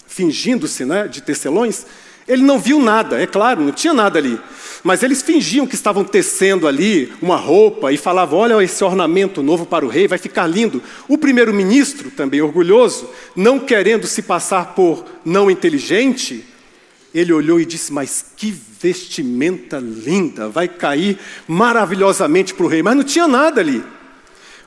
fingindo-se 0.08 0.86
né, 0.86 1.08
de 1.08 1.22
tecelões, 1.22 1.86
Ele 2.28 2.42
não 2.42 2.58
viu 2.58 2.80
nada, 2.80 3.22
é 3.22 3.28
claro, 3.28 3.62
não 3.62 3.72
tinha 3.72 3.94
nada 3.94 4.18
ali. 4.18 4.40
Mas 4.84 5.04
eles 5.04 5.22
fingiam 5.22 5.66
que 5.66 5.76
estavam 5.76 6.04
tecendo 6.04 6.68
ali 6.68 7.12
uma 7.22 7.36
roupa 7.36 7.92
e 7.92 7.98
falavam: 7.98 8.40
Olha 8.40 8.64
esse 8.64 8.84
ornamento 8.84 9.44
novo 9.44 9.66
para 9.66 9.86
o 9.86 9.90
rei, 9.90 10.08
vai 10.08 10.18
ficar 10.18 10.48
lindo. 10.48 10.82
O 11.08 11.18
primeiro-ministro, 11.18 12.12
também 12.12 12.42
orgulhoso, 12.42 13.10
não 13.36 13.60
querendo 13.60 14.08
se 14.08 14.22
passar 14.22 14.76
por 14.76 15.06
não 15.24 15.50
inteligente, 15.50 16.46
ele 17.14 17.34
olhou 17.34 17.60
e 17.60 17.66
disse: 17.66 17.94
Mas 17.94 18.26
que 18.36 18.52
vestimenta 18.80 19.80
linda, 19.80 20.50
vai 20.50 20.68
cair 20.68 21.18
maravilhosamente 21.48 22.54
para 22.54 22.66
o 22.66 22.70
rei. 22.70 22.84
Mas 22.84 22.96
não 22.96 23.04
tinha 23.04 23.28
nada 23.28 23.62
ali. 23.62 23.84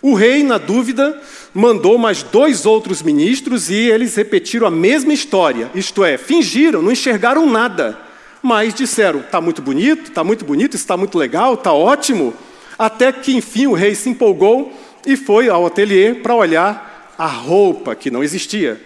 O 0.00 0.14
rei, 0.14 0.45
na 0.45 0.59
dúvida, 0.59 1.21
mandou 1.52 1.99
mais 1.99 2.23
dois 2.23 2.64
outros 2.64 3.02
ministros 3.02 3.69
e 3.69 3.75
eles 3.75 4.14
repetiram 4.14 4.67
a 4.67 4.71
mesma 4.71 5.12
história, 5.12 5.71
isto 5.75 6.05
é, 6.05 6.17
fingiram, 6.17 6.81
não 6.81 6.93
enxergaram 6.93 7.47
nada, 7.47 7.99
mas 8.43 8.75
disseram: 8.75 9.21
está 9.21 9.40
muito 9.40 9.61
bonito, 9.61 10.09
está 10.09 10.23
muito 10.23 10.45
bonito, 10.45 10.75
está 10.75 10.97
muito 10.97 11.19
legal, 11.19 11.55
está 11.55 11.73
ótimo. 11.73 12.33
Até 12.78 13.11
que 13.11 13.35
enfim 13.37 13.67
o 13.67 13.73
rei 13.73 13.95
se 13.95 14.09
empolgou 14.09 14.73
e 15.05 15.17
foi 15.17 15.49
ao 15.49 15.67
ateliê 15.67 16.14
para 16.14 16.35
olhar 16.35 17.14
a 17.19 17.26
roupa 17.26 17.97
que 17.97 18.11
não 18.11 18.23
existia. 18.23 18.81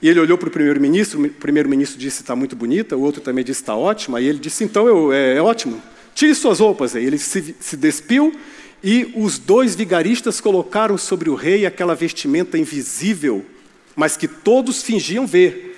E 0.00 0.08
ele 0.08 0.20
olhou 0.20 0.38
para 0.38 0.48
o 0.48 0.50
primeiro-ministro, 0.50 1.24
o 1.24 1.28
primeiro-ministro 1.28 1.98
disse: 1.98 2.22
está 2.22 2.36
muito 2.36 2.54
bonita, 2.54 2.96
o 2.96 3.00
outro 3.00 3.20
também 3.20 3.44
disse: 3.44 3.62
está 3.62 3.74
ótima. 3.74 4.20
E 4.20 4.28
ele 4.28 4.38
disse: 4.38 4.62
então 4.62 4.86
eu, 4.86 5.12
é, 5.12 5.36
é 5.36 5.42
ótimo, 5.42 5.82
tire 6.14 6.34
suas 6.34 6.60
roupas. 6.60 6.94
Aí 6.94 7.04
ele 7.04 7.18
se, 7.18 7.54
se 7.58 7.76
despiu 7.76 8.32
e 8.82 9.12
os 9.14 9.38
dois 9.38 9.74
vigaristas 9.74 10.40
colocaram 10.40 10.98
sobre 10.98 11.30
o 11.30 11.34
rei 11.34 11.64
aquela 11.64 11.94
vestimenta 11.94 12.58
invisível, 12.58 13.46
mas 13.94 14.16
que 14.16 14.26
todos 14.26 14.82
fingiam 14.82 15.26
ver. 15.26 15.70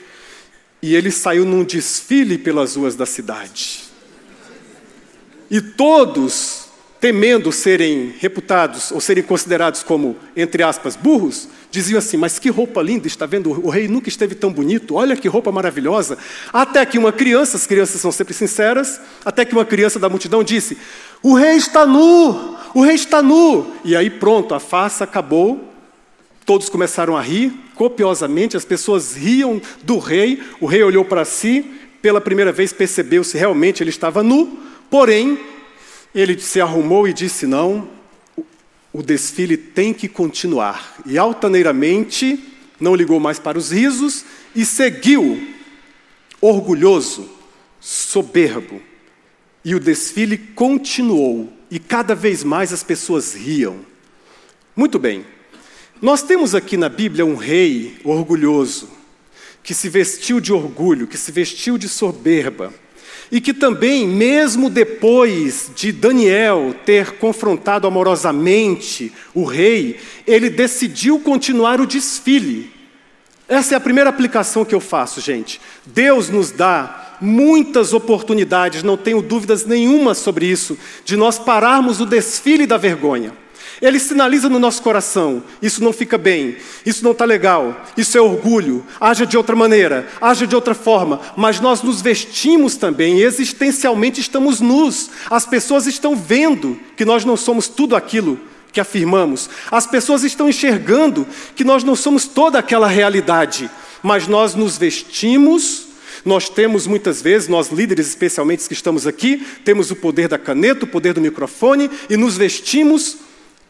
E 0.81 0.95
ele 0.95 1.11
saiu 1.11 1.45
num 1.45 1.65
desfile 1.65 2.39
pelas 2.39 2.77
ruas 2.77 2.95
da 2.95 3.05
cidade. 3.05 3.85
E 5.51 5.61
todos, 5.61 6.69
temendo 7.01 7.53
serem 7.53 8.15
reputados 8.19 8.91
ou 8.91 9.01
serem 9.01 9.23
considerados 9.23 9.83
como, 9.83 10.17
entre 10.35 10.63
aspas, 10.63 10.97
burros, 10.97 11.49
diziam 11.71 11.99
assim: 11.99 12.17
Mas 12.17 12.39
que 12.39 12.49
roupa 12.49 12.81
linda, 12.81 13.07
está 13.07 13.27
vendo? 13.27 13.51
O 13.51 13.69
rei 13.69 13.89
nunca 13.89 14.09
esteve 14.09 14.35
tão 14.35 14.53
bonito, 14.53 14.95
olha 14.95 15.17
que 15.17 15.29
roupa 15.29 15.53
maravilhosa. 15.53 16.17
Até 16.53 16.85
que 16.87 16.99
uma 16.99 17.13
criança, 17.13 17.57
as 17.57 17.67
crianças 17.67 18.01
são 18.01 18.11
sempre 18.11 18.33
sinceras, 18.33 19.01
até 19.25 19.45
que 19.45 19.53
uma 19.53 19.65
criança 19.65 19.99
da 19.99 20.09
multidão 20.09 20.43
disse: 20.43 20.79
O 21.25 21.33
rei 21.33 21.57
está 21.57 21.87
nu, 21.87 22.55
o 22.75 22.83
rei 22.83 22.97
está 22.97 23.23
nu. 23.23 23.73
E 23.83 23.97
aí 23.97 24.11
pronto, 24.11 24.55
a 24.55 24.61
farsa 24.61 25.05
acabou, 25.05 25.73
todos 26.45 26.69
começaram 26.69 27.17
a 27.17 27.23
rir 27.23 27.51
copiosamente, 27.75 28.59
as 28.59 28.65
pessoas 28.67 29.15
riam 29.15 29.59
do 29.83 29.99
rei, 29.99 30.43
o 30.61 30.67
rei 30.67 30.83
olhou 30.83 31.03
para 31.03 31.25
si, 31.25 31.65
pela 32.03 32.21
primeira 32.21 32.53
vez 32.53 32.75
percebeu 32.75 33.25
se 33.25 33.39
realmente 33.39 33.83
ele 33.83 33.89
estava 33.89 34.23
nu, 34.23 34.59
porém, 34.91 35.39
ele 36.15 36.39
se 36.39 36.61
arrumou 36.61 37.09
e 37.09 37.15
disse: 37.15 37.47
Não, 37.47 37.89
o 38.93 39.03
desfile 39.03 39.57
tem 39.57 39.95
que 39.95 40.09
continuar. 40.09 40.97
E 41.07 41.17
altaneiramente 41.17 42.39
não 42.79 42.95
ligou 42.95 43.19
mais 43.19 43.39
para 43.39 43.57
os 43.57 43.73
risos 43.73 44.27
e 44.55 44.63
seguiu, 44.67 45.43
orgulhoso, 46.39 47.31
soberbo. 47.81 48.94
E 49.65 49.75
o 49.75 49.81
desfile 49.81 50.37
continuou, 50.37 51.53
e 51.71 51.79
cada 51.79 52.15
vez 52.15 52.45
mais 52.45 52.73
as 52.73 52.83
pessoas 52.83 53.35
riam. 53.35 53.81
Muito 54.77 54.99
bem, 54.99 55.25
nós 56.03 56.23
temos 56.23 56.55
aqui 56.55 56.77
na 56.77 56.89
Bíblia 56.89 57.25
um 57.25 57.37
rei 57.37 57.97
orgulhoso, 58.05 58.91
que 59.63 59.73
se 59.73 59.89
vestiu 59.89 60.41
de 60.41 60.53
orgulho, 60.53 61.07
que 61.07 61.17
se 61.17 61.33
vestiu 61.33 61.79
de 61.79 61.89
soberba 61.89 62.73
e 63.31 63.41
que 63.41 63.53
também, 63.55 64.07
mesmo 64.07 64.69
depois 64.69 65.71
de 65.75 65.91
Daniel 65.93 66.75
ter 66.85 67.13
confrontado 67.13 67.87
amorosamente 67.87 69.13
o 69.35 69.45
rei, 69.45 69.99
ele 70.27 70.51
decidiu 70.51 71.19
continuar 71.19 71.81
o 71.81 71.87
desfile. 71.87 72.71
Essa 73.49 73.75
é 73.75 73.77
a 73.77 73.81
primeira 73.81 74.11
aplicação 74.11 74.65
que 74.65 74.75
eu 74.75 74.81
faço, 74.81 75.21
gente. 75.21 75.61
Deus 75.85 76.29
nos 76.29 76.51
dá 76.51 77.04
muitas 77.21 77.93
oportunidades, 77.93 78.83
não 78.83 78.97
tenho 78.97 79.23
dúvidas 79.23 79.65
nenhuma 79.65 80.15
sobre 80.15 80.47
isso, 80.47 80.79
de 81.05 81.17
nós 81.17 81.39
pararmos 81.39 82.01
o 82.01 82.07
desfile 82.07 82.67
da 82.67 82.77
vergonha. 82.77 83.33
Ele 83.81 83.99
sinaliza 83.99 84.49
no 84.49 84.59
nosso 84.59 84.83
coração: 84.83 85.43
isso 85.61 85.83
não 85.83 85.93
fica 85.93 86.17
bem, 86.17 86.57
isso 86.87 87.03
não 87.05 87.13
está 87.13 87.25
legal, 87.25 87.85
isso 87.97 88.17
é 88.17 88.21
orgulho, 88.21 88.85
haja 89.01 89.27
de 89.27 89.37
outra 89.37 89.57
maneira, 89.57 90.07
haja 90.21 90.47
de 90.47 90.55
outra 90.55 90.75
forma, 90.75 91.21
mas 91.37 91.61
nós 91.61 91.83
nos 91.83 92.01
vestimos 92.01 92.77
também, 92.77 93.21
existencialmente 93.21 94.21
estamos 94.21 94.61
nus. 94.61 95.11
As 95.29 95.45
pessoas 95.45 95.87
estão 95.87 96.15
vendo 96.15 96.79
que 96.97 97.05
nós 97.05 97.25
não 97.25 97.37
somos 97.37 97.69
tudo 97.69 97.97
aquilo 97.97 98.39
que 98.73 98.81
afirmamos, 98.81 99.49
as 99.71 99.87
pessoas 99.87 100.25
estão 100.25 100.49
enxergando 100.49 101.27
que 101.55 101.63
nós 101.63 101.85
não 101.85 101.95
somos 101.95 102.27
toda 102.27 102.59
aquela 102.59 102.89
realidade, 102.89 103.71
mas 104.03 104.27
nós 104.27 104.55
nos 104.55 104.77
vestimos. 104.77 105.84
Nós 106.25 106.49
temos 106.49 106.87
muitas 106.87 107.21
vezes, 107.21 107.49
nós 107.49 107.69
líderes 107.69 108.09
especialmente 108.09 108.67
que 108.67 108.73
estamos 108.73 109.07
aqui, 109.07 109.45
temos 109.65 109.91
o 109.91 109.97
poder 109.97 110.29
da 110.29 110.39
caneta, 110.39 110.85
o 110.85 110.89
poder 110.89 111.13
do 111.13 111.21
microfone 111.21 111.91
e 112.09 112.17
nos 112.17 112.37
vestimos 112.37 113.19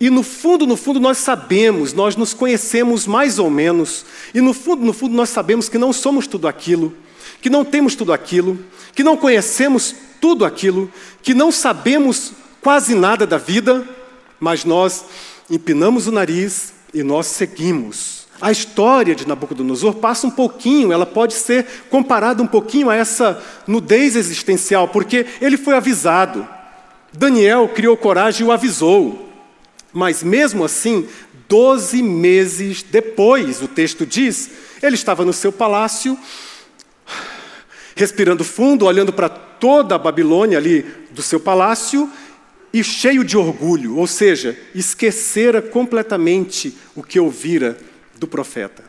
e 0.01 0.11
no 0.11 0.23
fundo, 0.23 0.67
no 0.67 0.77
fundo, 0.77 0.99
nós 0.99 1.19
sabemos, 1.19 1.93
nós 1.93 2.17
nos 2.17 2.35
conhecemos 2.35 3.07
mais 3.07 3.39
ou 3.39 3.49
menos, 3.49 4.05
e 4.35 4.41
no 4.41 4.53
fundo, 4.53 4.85
no 4.85 4.93
fundo, 4.93 5.15
nós 5.15 5.31
sabemos 5.31 5.69
que 5.69 5.79
não 5.79 5.93
somos 5.93 6.27
tudo 6.27 6.49
aquilo, 6.49 6.95
que 7.41 7.49
não 7.49 7.65
temos 7.65 7.95
tudo 7.95 8.13
aquilo, 8.13 8.59
que 8.95 9.05
não 9.05 9.17
conhecemos 9.17 9.95
tudo 10.21 10.45
aquilo, 10.45 10.93
que 11.23 11.33
não 11.33 11.53
sabemos 11.53 12.33
quase 12.61 12.95
nada 12.95 13.27
da 13.27 13.39
vida, 13.39 13.87
mas 14.41 14.65
nós 14.65 15.05
empinamos 15.49 16.07
o 16.07 16.13
nariz 16.13 16.73
e 16.93 17.03
nós 17.03 17.27
seguimos. 17.27 18.24
A 18.45 18.53
história 18.53 19.15
de 19.15 19.27
Nabucodonosor 19.27 19.95
passa 19.95 20.27
um 20.27 20.31
pouquinho, 20.31 20.93
ela 20.93 21.07
pode 21.07 21.33
ser 21.33 21.67
comparada 21.89 22.43
um 22.43 22.47
pouquinho 22.47 22.91
a 22.91 22.95
essa 22.95 23.43
nudez 23.67 24.17
existencial, 24.17 24.87
porque 24.87 25.25
ele 25.41 25.57
foi 25.57 25.75
avisado. 25.75 26.47
Daniel 27.11 27.71
criou 27.75 27.97
coragem 27.97 28.45
e 28.45 28.45
o 28.47 28.53
avisou. 28.53 29.33
Mas 29.95 30.23
mesmo 30.23 30.63
assim, 30.63 31.09
doze 31.49 32.03
meses 32.03 32.83
depois, 32.83 33.63
o 33.63 33.67
texto 33.67 34.05
diz, 34.05 34.51
ele 34.83 34.95
estava 34.95 35.25
no 35.25 35.33
seu 35.33 35.51
palácio, 35.51 36.15
respirando 37.97 38.45
fundo, 38.45 38.85
olhando 38.85 39.11
para 39.11 39.31
toda 39.31 39.95
a 39.95 39.99
Babilônia 39.99 40.59
ali 40.59 40.85
do 41.13 41.23
seu 41.23 41.41
palácio 41.41 42.11
e 42.75 42.85
cheio 42.85 43.25
de 43.25 43.39
orgulho, 43.39 43.97
ou 43.97 44.07
seja, 44.07 44.55
esquecera 44.75 45.63
completamente 45.63 46.77
o 46.95 47.03
que 47.03 47.19
ouvira 47.19 47.79
do 48.19 48.27
profeta. 48.27 48.83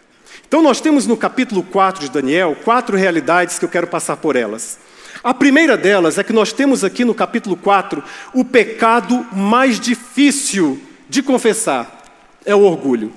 Então, 0.48 0.62
nós 0.62 0.80
temos 0.80 1.08
no 1.08 1.18
capítulo 1.18 1.64
4 1.64 2.02
de 2.02 2.12
Daniel 2.12 2.56
quatro 2.64 2.96
realidades 2.98 3.58
que 3.58 3.66
eu 3.66 3.70
quero 3.70 3.88
passar 3.88 4.18
por 4.18 4.36
elas. 4.36 4.78
A 5.24 5.34
primeira 5.34 5.76
delas 5.76 6.18
é 6.18 6.24
que 6.24 6.34
nós 6.34 6.54
temos 6.54 6.84
aqui 6.84 7.04
no 7.04 7.14
capítulo 7.14 7.56
4 7.58 8.04
o 8.34 8.46
pecado 8.46 9.26
mais 9.32 9.80
difícil 9.80 10.80
de 11.10 11.24
confessar 11.24 12.04
é 12.46 12.54
o 12.54 12.62
orgulho. 12.62 13.12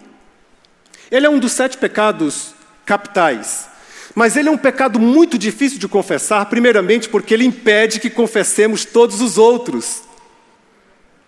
Ele 1.10 1.26
é 1.26 1.30
um 1.30 1.38
dos 1.38 1.52
sete 1.52 1.76
pecados 1.76 2.54
capitais, 2.84 3.68
mas 4.14 4.36
ele 4.36 4.48
é 4.48 4.52
um 4.52 4.58
pecado 4.58 4.98
muito 4.98 5.38
difícil 5.38 5.78
de 5.78 5.86
confessar, 5.86 6.46
primeiramente 6.46 7.08
porque 7.08 7.34
ele 7.34 7.44
impede 7.44 8.00
que 8.00 8.10
confessemos 8.10 8.84
todos 8.84 9.20
os 9.20 9.36
outros. 9.36 10.02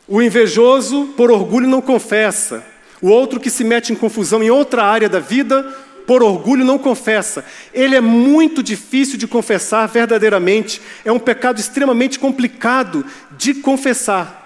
O 0.09 0.21
invejoso, 0.21 1.13
por 1.17 1.31
orgulho, 1.31 1.69
não 1.69 1.81
confessa. 1.81 2.65
O 3.01 3.09
outro 3.09 3.41
que 3.41 3.51
se 3.51 3.65
mete 3.65 3.93
em 3.93 3.97
confusão 3.97 4.43
em 4.43 4.51
outra 4.51 4.85
área 4.85 5.09
da 5.09 5.19
vida, 5.19 5.63
por 6.07 6.23
orgulho, 6.23 6.65
não 6.65 6.79
confessa. 6.79 7.45
Ele 7.73 7.95
é 7.95 8.01
muito 8.01 8.63
difícil 8.63 9.17
de 9.17 9.29
confessar 9.29 9.87
verdadeiramente. 9.87 10.81
É 11.05 11.13
um 11.13 11.19
pecado 11.19 11.61
extremamente 11.61 12.19
complicado 12.19 13.05
de 13.37 13.55
confessar. 13.55 14.39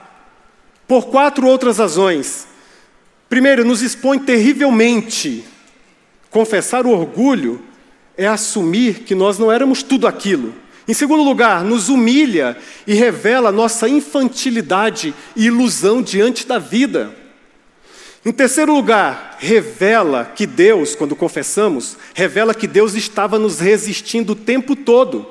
Por 0.87 1.07
quatro 1.07 1.47
outras 1.47 1.79
razões. 1.79 2.47
Primeiro, 3.29 3.65
nos 3.65 3.83
expõe 3.83 4.19
terrivelmente. 4.19 5.45
Confessar 6.31 6.87
o 6.87 6.91
orgulho 6.91 7.63
é 8.17 8.27
assumir 8.27 9.01
que 9.01 9.15
nós 9.15 9.39
não 9.39 9.51
éramos 9.51 9.83
tudo 9.83 10.07
aquilo. 10.07 10.55
Em 10.87 10.93
segundo 10.93 11.23
lugar, 11.23 11.65
nos 11.65 11.89
humilha 11.89 12.57
e 12.87 12.93
revela 12.93 13.51
nossa 13.51 13.89
infantilidade 13.89 15.15
e 15.35 15.47
ilusão 15.47 16.03
diante 16.03 16.47
da 16.47 16.59
vida. 16.59 17.24
Em 18.25 18.33
terceiro 18.33 18.73
lugar, 18.73 19.37
revela 19.39 20.25
que 20.25 20.47
Deus, 20.47 20.95
quando 20.95 21.15
confessamos, 21.15 21.97
revela 22.15 22.55
que 22.55 22.67
Deus 22.67 22.95
estava 22.95 23.39
nos 23.39 23.61
resistindo 23.61 24.31
o 24.31 24.37
tempo 24.37 24.75
todo. 24.75 25.27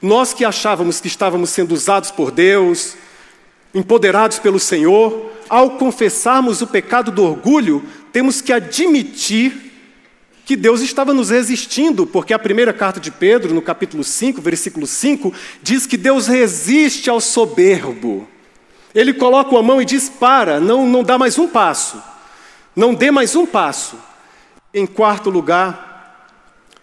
Nós 0.00 0.32
que 0.32 0.44
achávamos 0.44 1.00
que 1.00 1.08
estávamos 1.08 1.50
sendo 1.50 1.72
usados 1.72 2.12
por 2.12 2.30
Deus, 2.30 2.94
empoderados 3.74 4.38
pelo 4.38 4.60
Senhor, 4.60 5.32
ao 5.48 5.72
confessarmos 5.72 6.62
o 6.62 6.66
pecado 6.68 7.10
do 7.10 7.24
orgulho, 7.24 7.84
temos 8.12 8.40
que 8.40 8.52
admitir 8.52 9.72
que 10.44 10.54
Deus 10.56 10.80
estava 10.80 11.12
nos 11.12 11.30
resistindo, 11.30 12.06
porque 12.06 12.32
a 12.32 12.38
primeira 12.38 12.72
carta 12.72 13.00
de 13.00 13.10
Pedro, 13.10 13.52
no 13.52 13.60
capítulo 13.60 14.04
5, 14.04 14.40
versículo 14.40 14.86
5, 14.86 15.34
diz 15.62 15.86
que 15.86 15.96
Deus 15.96 16.28
resiste 16.28 17.10
ao 17.10 17.20
soberbo. 17.20 18.26
Ele 18.94 19.12
coloca 19.12 19.58
a 19.58 19.62
mão 19.62 19.82
e 19.82 19.84
diz: 19.84 20.08
para, 20.08 20.58
não, 20.58 20.86
não 20.86 21.02
dá 21.02 21.18
mais 21.18 21.36
um 21.38 21.48
passo, 21.48 22.02
não 22.78 22.94
dê 22.94 23.10
mais 23.10 23.34
um 23.34 23.44
passo. 23.44 23.98
Em 24.72 24.86
quarto 24.86 25.30
lugar, 25.30 26.28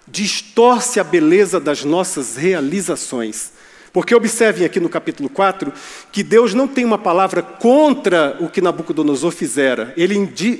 distorce 0.05 0.99
a 0.99 1.05
beleza 1.05 1.57
das 1.57 1.85
nossas 1.85 2.35
realizações. 2.35 3.53
Porque 3.93 4.13
observem 4.13 4.65
aqui 4.65 4.77
no 4.77 4.89
capítulo 4.89 5.29
4 5.29 5.71
que 6.11 6.21
Deus 6.21 6.53
não 6.53 6.67
tem 6.67 6.83
uma 6.83 6.97
palavra 6.97 7.41
contra 7.41 8.35
o 8.41 8.49
que 8.49 8.59
Nabucodonosor 8.59 9.31
fizera. 9.31 9.93
Ele 9.95 10.17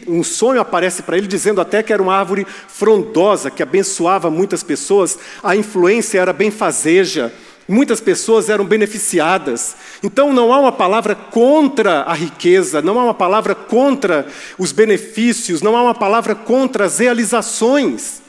um 0.07 0.23
sonho 0.23 0.61
aparece 0.61 1.03
para 1.03 1.17
ele 1.17 1.27
dizendo 1.27 1.59
até 1.59 1.83
que 1.83 1.91
era 1.91 2.01
uma 2.01 2.15
árvore 2.15 2.47
frondosa 2.69 3.51
que 3.51 3.61
abençoava 3.61 4.31
muitas 4.31 4.63
pessoas, 4.63 5.19
a 5.43 5.53
influência 5.53 6.17
era 6.17 6.31
benfazeja, 6.31 7.33
muitas 7.67 7.99
pessoas 7.99 8.49
eram 8.49 8.65
beneficiadas. 8.65 9.75
Então 10.03 10.31
não 10.31 10.53
há 10.53 10.59
uma 10.59 10.71
palavra 10.71 11.15
contra 11.15 12.01
a 12.01 12.13
riqueza, 12.13 12.81
não 12.81 12.99
há 12.99 13.03
uma 13.03 13.13
palavra 13.13 13.55
contra 13.55 14.27
os 14.57 14.71
benefícios, 14.71 15.61
não 15.61 15.75
há 15.75 15.83
uma 15.83 15.95
palavra 15.95 16.35
contra 16.35 16.85
as 16.85 16.99
realizações. 16.99 18.21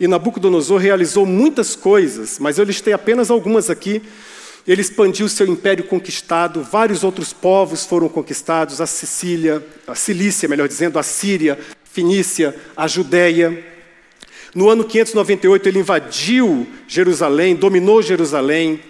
E 0.00 0.08
Nabucodonosor 0.08 0.80
realizou 0.80 1.24
muitas 1.24 1.76
coisas, 1.76 2.38
mas 2.38 2.58
eu 2.58 2.64
listei 2.64 2.92
apenas 2.92 3.30
algumas 3.30 3.70
aqui 3.70 4.02
ele 4.66 4.80
expandiu 4.80 5.28
seu 5.28 5.46
império 5.46 5.84
conquistado, 5.84 6.62
vários 6.62 7.02
outros 7.02 7.32
povos 7.32 7.84
foram 7.84 8.08
conquistados, 8.08 8.80
a 8.80 8.86
Sicília, 8.86 9.64
a 9.86 9.94
Cilícia, 9.94 10.48
melhor 10.48 10.68
dizendo, 10.68 10.98
a 10.98 11.02
Síria, 11.02 11.58
Finícia, 11.84 12.54
a 12.76 12.86
Judéia. 12.86 13.71
No 14.54 14.68
ano 14.68 14.84
598 14.84 15.68
ele 15.68 15.78
invadiu 15.78 16.66
Jerusalém, 16.86 17.56
dominou 17.56 18.02
Jerusalém. 18.02 18.80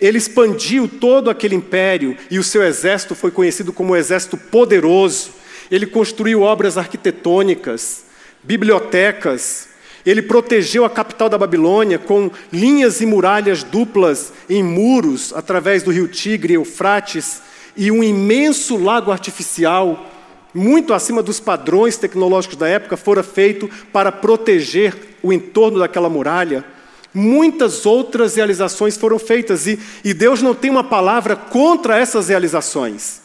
Ele 0.00 0.16
expandiu 0.16 0.88
todo 0.88 1.28
aquele 1.28 1.54
império 1.54 2.16
e 2.30 2.38
o 2.38 2.44
seu 2.44 2.62
exército 2.62 3.14
foi 3.14 3.30
conhecido 3.30 3.72
como 3.72 3.92
um 3.92 3.96
exército 3.96 4.36
poderoso. 4.36 5.30
Ele 5.70 5.86
construiu 5.86 6.40
obras 6.40 6.78
arquitetônicas, 6.78 8.04
bibliotecas, 8.42 9.68
ele 10.04 10.22
protegeu 10.22 10.84
a 10.84 10.90
capital 10.90 11.28
da 11.28 11.36
Babilônia 11.36 11.98
com 11.98 12.30
linhas 12.52 13.00
e 13.00 13.06
muralhas 13.06 13.62
duplas 13.62 14.32
em 14.48 14.62
muros 14.62 15.32
através 15.34 15.82
do 15.82 15.90
rio 15.90 16.08
Tigre 16.08 16.54
e 16.54 16.56
Eufrates 16.56 17.42
e 17.76 17.90
um 17.90 18.02
imenso 18.02 18.76
lago 18.76 19.12
artificial, 19.12 20.10
muito 20.54 20.92
acima 20.92 21.22
dos 21.22 21.38
padrões 21.38 21.96
tecnológicos 21.96 22.56
da 22.56 22.68
época, 22.68 22.96
fora 22.96 23.22
feito 23.22 23.70
para 23.92 24.10
proteger 24.10 25.16
o 25.22 25.32
entorno 25.32 25.78
daquela 25.78 26.08
muralha. 26.08 26.64
Muitas 27.12 27.86
outras 27.86 28.36
realizações 28.36 28.96
foram 28.96 29.18
feitas 29.18 29.66
e, 29.66 29.78
e 30.04 30.14
Deus 30.14 30.42
não 30.42 30.54
tem 30.54 30.70
uma 30.70 30.84
palavra 30.84 31.34
contra 31.34 31.98
essas 31.98 32.28
realizações. 32.28 33.20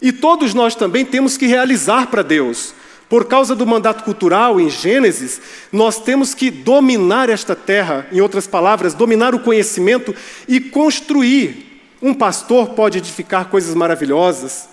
E 0.00 0.10
todos 0.10 0.52
nós 0.54 0.74
também 0.74 1.04
temos 1.04 1.36
que 1.36 1.46
realizar 1.46 2.08
para 2.08 2.22
Deus. 2.22 2.74
Por 3.08 3.26
causa 3.26 3.54
do 3.54 3.66
mandato 3.66 4.04
cultural 4.04 4.58
em 4.58 4.70
Gênesis, 4.70 5.40
nós 5.70 6.00
temos 6.00 6.34
que 6.34 6.50
dominar 6.50 7.28
esta 7.28 7.54
terra, 7.54 8.06
em 8.10 8.22
outras 8.22 8.46
palavras, 8.46 8.94
dominar 8.94 9.34
o 9.34 9.40
conhecimento 9.40 10.14
e 10.48 10.58
construir. 10.58 11.82
Um 12.00 12.14
pastor 12.14 12.70
pode 12.70 12.96
edificar 12.98 13.50
coisas 13.50 13.74
maravilhosas, 13.74 14.66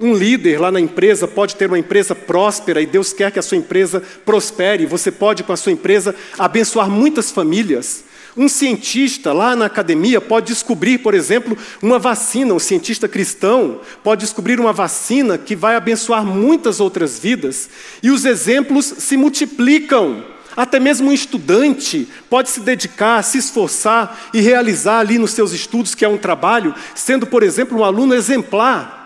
um 0.00 0.14
líder 0.14 0.60
lá 0.60 0.70
na 0.70 0.80
empresa 0.80 1.26
pode 1.26 1.56
ter 1.56 1.66
uma 1.66 1.78
empresa 1.78 2.14
próspera 2.14 2.80
e 2.80 2.86
Deus 2.86 3.12
quer 3.12 3.32
que 3.32 3.38
a 3.38 3.42
sua 3.42 3.58
empresa 3.58 4.02
prospere. 4.24 4.86
Você 4.86 5.10
pode, 5.10 5.42
com 5.42 5.52
a 5.52 5.56
sua 5.56 5.72
empresa, 5.72 6.14
abençoar 6.38 6.88
muitas 6.88 7.30
famílias. 7.30 8.04
Um 8.36 8.48
cientista 8.48 9.32
lá 9.32 9.56
na 9.56 9.66
academia 9.66 10.20
pode 10.20 10.46
descobrir, 10.46 10.98
por 10.98 11.14
exemplo, 11.14 11.58
uma 11.82 11.98
vacina, 11.98 12.54
um 12.54 12.58
cientista 12.60 13.08
cristão 13.08 13.80
pode 14.04 14.20
descobrir 14.20 14.60
uma 14.60 14.72
vacina 14.72 15.36
que 15.36 15.56
vai 15.56 15.74
abençoar 15.74 16.24
muitas 16.24 16.78
outras 16.78 17.18
vidas, 17.18 17.68
e 18.00 18.12
os 18.12 18.24
exemplos 18.24 18.94
se 18.98 19.16
multiplicam. 19.16 20.22
Até 20.56 20.78
mesmo 20.78 21.10
um 21.10 21.12
estudante 21.12 22.06
pode 22.30 22.50
se 22.50 22.60
dedicar, 22.60 23.22
se 23.24 23.38
esforçar 23.38 24.28
e 24.32 24.40
realizar 24.40 25.00
ali 25.00 25.18
nos 25.18 25.32
seus 25.32 25.52
estudos, 25.52 25.96
que 25.96 26.04
é 26.04 26.08
um 26.08 26.18
trabalho, 26.18 26.74
sendo, 26.94 27.26
por 27.26 27.42
exemplo, 27.42 27.78
um 27.78 27.84
aluno 27.84 28.14
exemplar. 28.14 28.97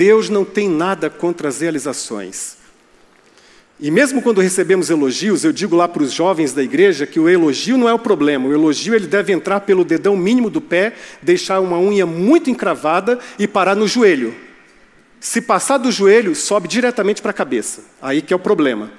Deus 0.00 0.30
não 0.30 0.46
tem 0.46 0.66
nada 0.66 1.10
contra 1.10 1.46
as 1.46 1.60
realizações. 1.60 2.56
E 3.78 3.90
mesmo 3.90 4.22
quando 4.22 4.40
recebemos 4.40 4.88
elogios, 4.88 5.44
eu 5.44 5.52
digo 5.52 5.76
lá 5.76 5.86
para 5.86 6.02
os 6.02 6.10
jovens 6.10 6.54
da 6.54 6.62
igreja 6.62 7.06
que 7.06 7.20
o 7.20 7.28
elogio 7.28 7.76
não 7.76 7.86
é 7.86 7.92
o 7.92 7.98
problema. 7.98 8.48
O 8.48 8.52
elogio 8.54 8.94
ele 8.94 9.06
deve 9.06 9.30
entrar 9.30 9.60
pelo 9.60 9.84
dedão 9.84 10.16
mínimo 10.16 10.48
do 10.48 10.58
pé, 10.58 10.94
deixar 11.20 11.60
uma 11.60 11.78
unha 11.78 12.06
muito 12.06 12.48
encravada 12.48 13.18
e 13.38 13.46
parar 13.46 13.76
no 13.76 13.86
joelho. 13.86 14.34
Se 15.20 15.42
passar 15.42 15.76
do 15.76 15.92
joelho, 15.92 16.34
sobe 16.34 16.66
diretamente 16.66 17.20
para 17.20 17.32
a 17.32 17.34
cabeça. 17.34 17.84
Aí 18.00 18.22
que 18.22 18.32
é 18.32 18.36
o 18.36 18.40
problema 18.40 18.90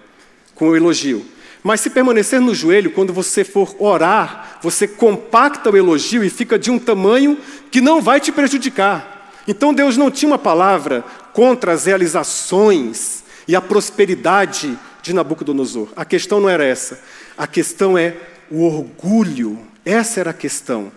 com 0.53 0.69
o 0.69 0.75
elogio. 0.75 1.25
Mas 1.63 1.81
se 1.81 1.89
permanecer 1.89 2.39
no 2.39 2.53
joelho, 2.53 2.91
quando 2.91 3.11
você 3.11 3.43
for 3.43 3.75
orar, 3.79 4.59
você 4.61 4.87
compacta 4.87 5.71
o 5.71 5.77
elogio 5.77 6.23
e 6.23 6.29
fica 6.29 6.59
de 6.59 6.69
um 6.69 6.77
tamanho 6.77 7.39
que 7.71 7.81
não 7.81 8.03
vai 8.03 8.19
te 8.19 8.31
prejudicar. 8.31 9.20
Então 9.47 9.73
Deus 9.73 9.97
não 9.97 10.11
tinha 10.11 10.31
uma 10.31 10.37
palavra 10.37 11.03
contra 11.33 11.71
as 11.71 11.85
realizações 11.85 13.23
e 13.47 13.55
a 13.55 13.61
prosperidade 13.61 14.77
de 15.01 15.13
Nabucodonosor. 15.13 15.89
A 15.95 16.05
questão 16.05 16.39
não 16.39 16.49
era 16.49 16.63
essa. 16.63 17.01
A 17.37 17.47
questão 17.47 17.97
é 17.97 18.15
o 18.49 18.63
orgulho. 18.63 19.59
Essa 19.83 20.19
era 20.19 20.29
a 20.31 20.33
questão. 20.33 20.91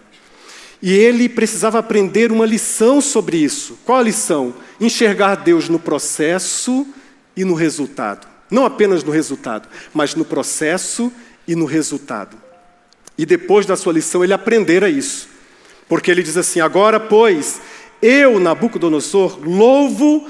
E 0.82 0.92
ele 0.92 1.28
precisava 1.28 1.78
aprender 1.78 2.30
uma 2.30 2.44
lição 2.44 3.00
sobre 3.00 3.38
isso. 3.38 3.78
Qual 3.84 3.98
a 3.98 4.02
lição? 4.02 4.54
Enxergar 4.78 5.36
Deus 5.36 5.68
no 5.68 5.78
processo 5.78 6.86
e 7.34 7.44
no 7.44 7.54
resultado. 7.54 8.28
Não 8.50 8.66
apenas 8.66 9.02
no 9.02 9.10
resultado, 9.10 9.68
mas 9.94 10.14
no 10.14 10.24
processo 10.24 11.10
e 11.48 11.56
no 11.56 11.64
resultado. 11.64 12.36
E 13.16 13.24
depois 13.24 13.64
da 13.64 13.76
sua 13.76 13.92
lição, 13.92 14.22
ele 14.22 14.34
aprendera 14.34 14.88
isso. 14.88 15.28
Porque 15.88 16.10
ele 16.10 16.22
diz 16.22 16.36
assim: 16.36 16.60
Agora, 16.60 17.00
pois, 17.00 17.60
eu, 18.02 18.38
Nabucodonosor, 18.38 19.38
louvo 19.42 20.26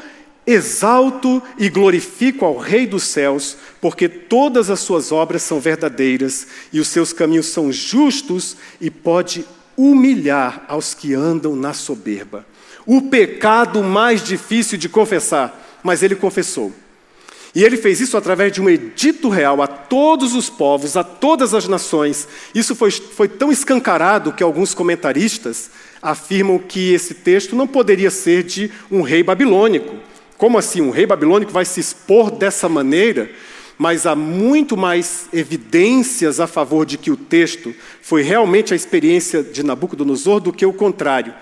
Exalto 0.47 1.43
e 1.59 1.71
glorifico 1.71 2.45
ao 2.45 2.59
Rei 2.59 2.87
dos 2.87 3.05
céus, 3.05 3.57
porque 3.81 4.09
todas 4.09 4.69
as 4.69 4.81
suas 4.81 5.11
obras 5.11 5.43
são 5.43 5.59
verdadeiras 5.59 6.47
e 6.71 6.81
os 6.81 6.89
seus 6.89 7.15
caminhos 7.15 7.47
são 7.47 7.73
justos 7.73 8.55
e 8.79 8.91
pode 8.91 9.47
humilhar 9.75 10.65
aos 10.69 10.93
que 10.93 11.15
andam 11.15 11.57
na 11.57 11.73
soberba. 11.73 12.45
O 12.85 13.03
pecado 13.03 13.83
mais 13.83 14.23
difícil 14.23 14.77
de 14.77 14.87
confessar, 14.87 15.81
mas 15.83 16.03
ele 16.03 16.15
confessou. 16.15 16.73
E 17.55 17.65
ele 17.65 17.79
fez 17.79 18.01
isso 18.01 18.17
através 18.17 18.53
de 18.53 18.61
um 18.61 18.69
edito 18.69 19.31
real 19.31 19.63
a 19.63 19.67
todos 19.67 20.35
os 20.35 20.51
povos, 20.51 20.97
a 20.97 21.05
todas 21.05 21.55
as 21.55 21.67
nações. 21.67 22.29
Isso 22.55 22.75
foi, 22.75 22.91
foi 22.91 23.29
tão 23.29 23.51
escancarado 23.51 24.33
que 24.33 24.43
alguns 24.43 24.75
comentaristas 24.75 25.71
afirmam 26.05 26.59
que 26.59 26.93
esse 26.93 27.15
texto 27.15 27.57
não 27.57 27.67
poderia 27.67 28.13
ser 28.13 28.45
de 28.45 28.71
um 28.91 29.03
rei 29.03 29.25
babilônico 29.25 29.97
como 30.37 30.59
assim? 30.59 30.81
Um 30.81 30.91
rei 30.91 31.07
babilônico 31.07 31.53
vai 31.53 31.65
se 31.65 31.81
expor 31.81 32.31
dessa 32.31 32.69
maneira? 32.69 33.31
Mas 33.79 34.07
há 34.07 34.15
muito 34.15 34.77
mais 34.77 35.29
evidências 35.33 36.39
a 36.39 36.47
favor 36.47 36.85
de 36.85 36.99
que 36.99 37.11
o 37.11 37.17
texto 37.17 37.75
foi 38.03 38.23
realmente 38.23 38.73
a 38.73 38.77
experiência 38.77 39.43
de 39.43 39.63
Nabucodonosor 39.63 40.41
do 40.41 40.53
que 40.53 40.67
o 40.67 40.73
contrário. 40.73 41.35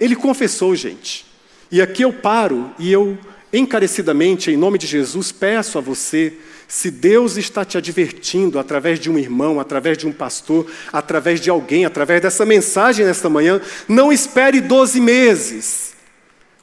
Ele 0.00 0.16
confessou, 0.16 0.74
gente. 0.74 1.26
E 1.70 1.82
aqui 1.82 2.02
eu 2.02 2.12
paro 2.12 2.70
e 2.78 2.90
eu, 2.90 3.18
encarecidamente, 3.52 4.50
em 4.50 4.56
nome 4.56 4.78
de 4.78 4.86
Jesus, 4.86 5.30
peço 5.32 5.78
a 5.78 5.80
você 5.80 6.32
se 6.68 6.90
Deus 6.90 7.36
está 7.36 7.64
te 7.64 7.78
advertindo 7.78 8.58
através 8.58 8.98
de 8.98 9.10
um 9.10 9.18
irmão, 9.18 9.60
através 9.60 9.96
de 9.96 10.06
um 10.06 10.12
pastor, 10.12 10.66
através 10.92 11.40
de 11.40 11.48
alguém, 11.48 11.84
através 11.84 12.20
dessa 12.20 12.44
mensagem 12.44 13.06
nesta 13.06 13.28
manhã, 13.28 13.60
não 13.88 14.12
espere 14.12 14.60
12 14.60 15.00
meses. 15.00 15.94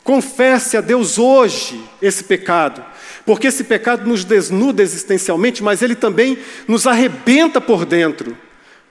Confesse 0.03 0.75
a 0.75 0.81
Deus 0.81 1.17
hoje 1.17 1.81
esse 2.01 2.25
pecado, 2.25 2.83
porque 3.25 3.47
esse 3.47 3.63
pecado 3.63 4.05
nos 4.05 4.25
desnuda 4.25 4.83
existencialmente, 4.83 5.63
mas 5.63 5.81
ele 5.81 5.95
também 5.95 6.37
nos 6.67 6.85
arrebenta 6.85 7.61
por 7.61 7.85
dentro, 7.85 8.37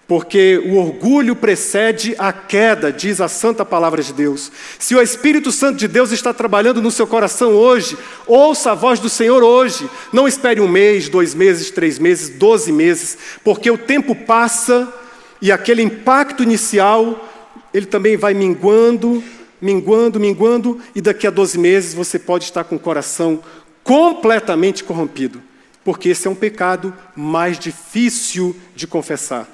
porque 0.06 0.58
o 0.66 0.76
orgulho 0.76 1.34
precede 1.34 2.14
a 2.18 2.32
queda, 2.32 2.92
diz 2.92 3.20
a 3.20 3.28
santa 3.28 3.64
palavra 3.64 4.02
de 4.02 4.12
Deus. 4.12 4.50
Se 4.78 4.94
o 4.94 5.00
Espírito 5.00 5.50
Santo 5.50 5.78
de 5.78 5.88
Deus 5.88 6.12
está 6.12 6.34
trabalhando 6.34 6.82
no 6.82 6.90
seu 6.90 7.06
coração 7.06 7.52
hoje, 7.52 7.96
ouça 8.26 8.72
a 8.72 8.74
voz 8.74 9.00
do 9.00 9.08
Senhor 9.08 9.42
hoje. 9.42 9.88
Não 10.12 10.28
espere 10.28 10.60
um 10.60 10.68
mês, 10.68 11.08
dois 11.08 11.34
meses, 11.34 11.70
três 11.70 11.98
meses, 11.98 12.28
doze 12.28 12.72
meses, 12.72 13.16
porque 13.42 13.70
o 13.70 13.78
tempo 13.78 14.14
passa 14.14 14.92
e 15.40 15.50
aquele 15.50 15.82
impacto 15.82 16.42
inicial 16.42 17.28
ele 17.72 17.86
também 17.86 18.16
vai 18.16 18.34
minguando 18.34 19.22
minguando, 19.62 20.18
minguando, 20.18 20.80
e 20.92 21.00
daqui 21.00 21.24
a 21.24 21.30
12 21.30 21.56
meses 21.56 21.94
você 21.94 22.18
pode 22.18 22.44
estar 22.44 22.64
com 22.64 22.74
o 22.74 22.80
coração 22.80 23.40
completamente 23.84 24.82
corrompido. 24.82 25.40
porque 25.84 26.10
esse 26.10 26.28
é 26.28 26.30
um 26.30 26.34
pecado 26.34 26.94
mais 27.16 27.58
difícil 27.58 28.54
de 28.74 28.86
confessar. 28.86 29.48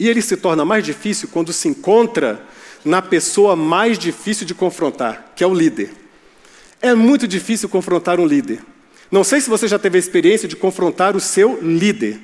E 0.00 0.08
ele 0.08 0.22
se 0.22 0.38
torna 0.38 0.64
mais 0.64 0.82
difícil 0.82 1.28
quando 1.30 1.52
se 1.52 1.68
encontra 1.68 2.42
na 2.82 3.02
pessoa 3.02 3.54
mais 3.54 3.98
difícil 3.98 4.46
de 4.46 4.54
confrontar, 4.54 5.32
que 5.36 5.44
é 5.44 5.46
o 5.46 5.52
líder. 5.52 5.90
É 6.80 6.94
muito 6.94 7.28
difícil 7.28 7.68
confrontar 7.68 8.18
um 8.18 8.24
líder. 8.24 8.60
Não 9.10 9.22
sei 9.22 9.42
se 9.42 9.50
você 9.50 9.68
já 9.68 9.78
teve 9.78 9.98
a 9.98 10.00
experiência 10.00 10.48
de 10.48 10.56
confrontar 10.56 11.14
o 11.14 11.20
seu 11.20 11.58
líder. 11.60 12.18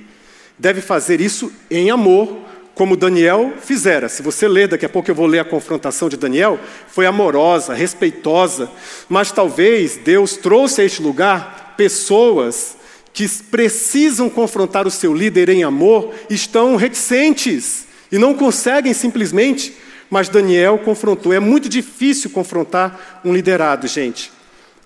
Deve 0.58 0.80
fazer 0.80 1.20
isso 1.20 1.52
em 1.70 1.90
amor, 1.90 2.38
como 2.74 2.96
Daniel 2.96 3.52
fizera. 3.60 4.08
Se 4.08 4.22
você 4.22 4.48
ler, 4.48 4.68
daqui 4.68 4.86
a 4.86 4.88
pouco 4.88 5.10
eu 5.10 5.14
vou 5.14 5.26
ler 5.26 5.40
a 5.40 5.44
confrontação 5.44 6.08
de 6.08 6.16
Daniel, 6.16 6.58
foi 6.88 7.04
amorosa, 7.04 7.74
respeitosa, 7.74 8.70
mas 9.06 9.30
talvez 9.30 9.98
Deus 9.98 10.38
trouxe 10.38 10.80
a 10.80 10.84
este 10.84 11.02
lugar 11.02 11.74
pessoas 11.76 12.76
que 13.16 13.26
precisam 13.50 14.28
confrontar 14.28 14.86
o 14.86 14.90
seu 14.90 15.14
líder 15.14 15.48
em 15.48 15.64
amor, 15.64 16.12
estão 16.28 16.76
reticentes 16.76 17.86
e 18.12 18.18
não 18.18 18.34
conseguem 18.34 18.92
simplesmente, 18.92 19.72
mas 20.10 20.28
Daniel 20.28 20.76
confrontou. 20.76 21.32
É 21.32 21.40
muito 21.40 21.66
difícil 21.66 22.28
confrontar 22.28 23.22
um 23.24 23.32
liderado, 23.32 23.86
gente. 23.88 24.30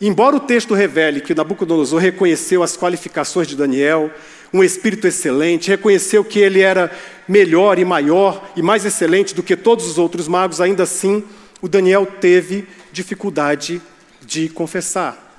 Embora 0.01 0.37
o 0.37 0.41
texto 0.41 0.75
revele 0.75 1.21
que 1.21 1.35
Nabucodonosor 1.35 1.99
reconheceu 1.99 2.63
as 2.63 2.77
qualificações 2.77 3.49
de 3.49 3.57
Daniel, 3.57 4.13
um 4.55 4.63
espírito 4.63 5.09
excelente, 5.09 5.69
reconheceu 5.69 6.25
que 6.25 6.39
ele 6.39 6.61
era 6.61 6.89
melhor 7.27 7.81
e 7.81 7.85
maior 7.85 8.49
e 8.55 8.63
mais 8.63 8.85
excelente 8.85 9.35
do 9.35 9.43
que 9.43 9.57
todos 9.57 9.89
os 9.89 9.99
outros 9.99 10.29
magos, 10.29 10.61
ainda 10.61 10.85
assim, 10.85 11.25
o 11.61 11.67
Daniel 11.67 12.07
teve 12.07 12.65
dificuldade 12.93 13.83
de 14.25 14.49
confessar. 14.49 15.30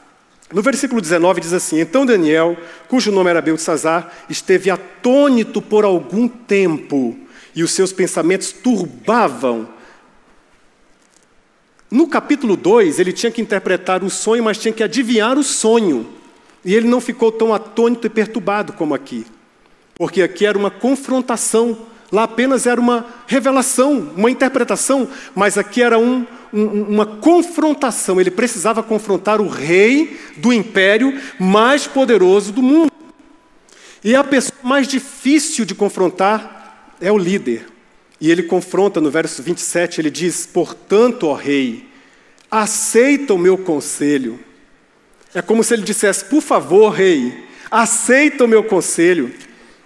No 0.51 0.61
versículo 0.61 1.01
19 1.01 1.41
diz 1.41 1.53
assim: 1.53 1.79
Então 1.79 2.05
Daniel, 2.05 2.57
cujo 2.87 3.11
nome 3.11 3.29
era 3.29 3.41
Beltesazar, 3.41 4.11
esteve 4.29 4.69
atônito 4.69 5.61
por 5.61 5.85
algum 5.85 6.27
tempo, 6.27 7.17
e 7.55 7.63
os 7.63 7.71
seus 7.71 7.93
pensamentos 7.93 8.51
turbavam 8.51 9.67
no 11.91 12.07
capítulo 12.07 12.55
2, 12.55 12.99
ele 12.99 13.11
tinha 13.11 13.29
que 13.29 13.41
interpretar 13.41 14.01
o 14.01 14.09
sonho, 14.09 14.41
mas 14.41 14.57
tinha 14.57 14.73
que 14.73 14.81
adivinhar 14.81 15.37
o 15.37 15.43
sonho. 15.43 16.07
E 16.63 16.73
ele 16.73 16.87
não 16.87 17.01
ficou 17.01 17.33
tão 17.33 17.53
atônito 17.53 18.07
e 18.07 18.09
perturbado 18.09 18.71
como 18.71 18.95
aqui. 18.95 19.25
Porque 19.95 20.21
aqui 20.21 20.45
era 20.45 20.57
uma 20.57 20.71
confrontação, 20.71 21.77
lá 22.11 22.23
apenas 22.23 22.65
era 22.65 22.79
uma 22.79 23.05
revelação, 23.25 24.11
uma 24.15 24.29
interpretação, 24.29 25.07
mas 25.33 25.57
aqui 25.57 25.81
era 25.81 25.97
um, 25.97 26.25
um, 26.51 26.65
uma 26.65 27.05
confrontação. 27.05 28.19
Ele 28.19 28.29
precisava 28.29 28.83
confrontar 28.83 29.39
o 29.39 29.47
rei 29.47 30.19
do 30.37 30.51
império 30.51 31.17
mais 31.39 31.87
poderoso 31.87 32.51
do 32.51 32.61
mundo. 32.61 32.91
E 34.03 34.15
a 34.15 34.23
pessoa 34.23 34.57
mais 34.63 34.87
difícil 34.87 35.63
de 35.63 35.73
confrontar 35.73 36.95
é 36.99 37.11
o 37.11 37.17
líder. 37.17 37.67
E 38.19 38.29
ele 38.29 38.43
confronta 38.43 38.99
no 38.99 39.09
verso 39.09 39.41
27, 39.41 40.01
ele 40.01 40.11
diz: 40.11 40.45
Portanto, 40.45 41.27
ó 41.27 41.33
rei, 41.33 41.87
aceita 42.49 43.33
o 43.33 43.37
meu 43.37 43.57
conselho. 43.57 44.39
É 45.33 45.41
como 45.41 45.63
se 45.63 45.73
ele 45.73 45.83
dissesse: 45.83 46.25
Por 46.25 46.41
favor, 46.41 46.89
rei, 46.89 47.45
aceita 47.69 48.43
o 48.43 48.47
meu 48.47 48.63
conselho, 48.63 49.33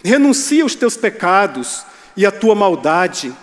renuncia 0.03 0.63
aos 0.63 0.75
teus 0.75 0.97
pecados 0.97 1.85
e 2.15 2.25
à 2.25 2.31
tua 2.31 2.55
maldade, 2.55 3.33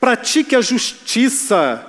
pratique 0.00 0.54
a 0.56 0.60
justiça 0.60 1.86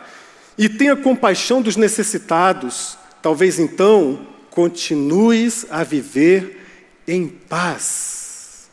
e 0.58 0.70
tenha 0.70 0.96
compaixão 0.96 1.62
dos 1.62 1.76
necessitados. 1.76 2.98
Talvez 3.22 3.60
então 3.60 4.28
continues 4.50 5.66
a 5.70 5.84
viver 5.84 6.62
em 7.08 7.28
paz. 7.28 8.70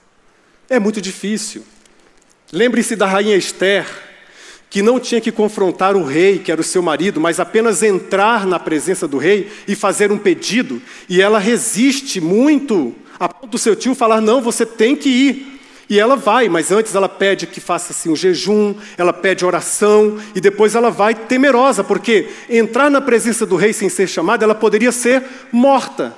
É 0.69 0.79
muito 0.79 1.01
difícil. 1.01 1.65
Lembre-se 2.53 2.97
da 2.97 3.07
rainha 3.07 3.37
Esther, 3.37 3.87
que 4.69 4.83
não 4.83 5.01
tinha 5.01 5.21
que 5.21 5.33
confrontar 5.33 5.97
o 5.97 6.05
rei, 6.05 6.39
que 6.39 6.53
era 6.53 6.61
o 6.61 6.65
seu 6.65 6.83
marido, 6.83 7.21
mas 7.21 7.41
apenas 7.41 7.83
entrar 7.83 8.47
na 8.47 8.59
presença 8.59 9.09
do 9.09 9.19
rei 9.19 9.51
e 9.67 9.75
fazer 9.75 10.13
um 10.13 10.19
pedido. 10.19 10.81
E 11.09 11.21
ela 11.21 11.39
resiste 11.39 12.21
muito, 12.21 12.95
a 13.19 13.29
ponto 13.29 13.53
do 13.53 13.59
seu 13.59 13.75
tio 13.75 13.95
falar: 13.95 14.21
não, 14.21 14.41
você 14.41 14.65
tem 14.65 14.95
que 14.95 15.09
ir. 15.09 15.60
E 15.91 15.99
ela 15.99 16.15
vai, 16.15 16.49
mas 16.49 16.71
antes 16.71 16.95
ela 16.95 17.09
pede 17.09 17.49
que 17.49 17.61
faça 17.61 17.93
assim 17.93 18.11
um 18.11 18.15
jejum, 18.15 18.77
ela 18.97 19.13
pede 19.13 19.45
oração 19.45 20.21
e 20.37 20.41
depois 20.41 20.77
ela 20.77 20.89
vai 20.89 21.17
temerosa, 21.17 21.83
porque 21.83 22.29
entrar 22.49 22.89
na 22.89 23.01
presença 23.01 23.45
do 23.45 23.57
rei 23.57 23.73
sem 23.73 23.89
ser 23.89 24.07
chamada, 24.07 24.45
ela 24.45 24.55
poderia 24.55 24.93
ser 24.93 25.25
morta. 25.51 26.17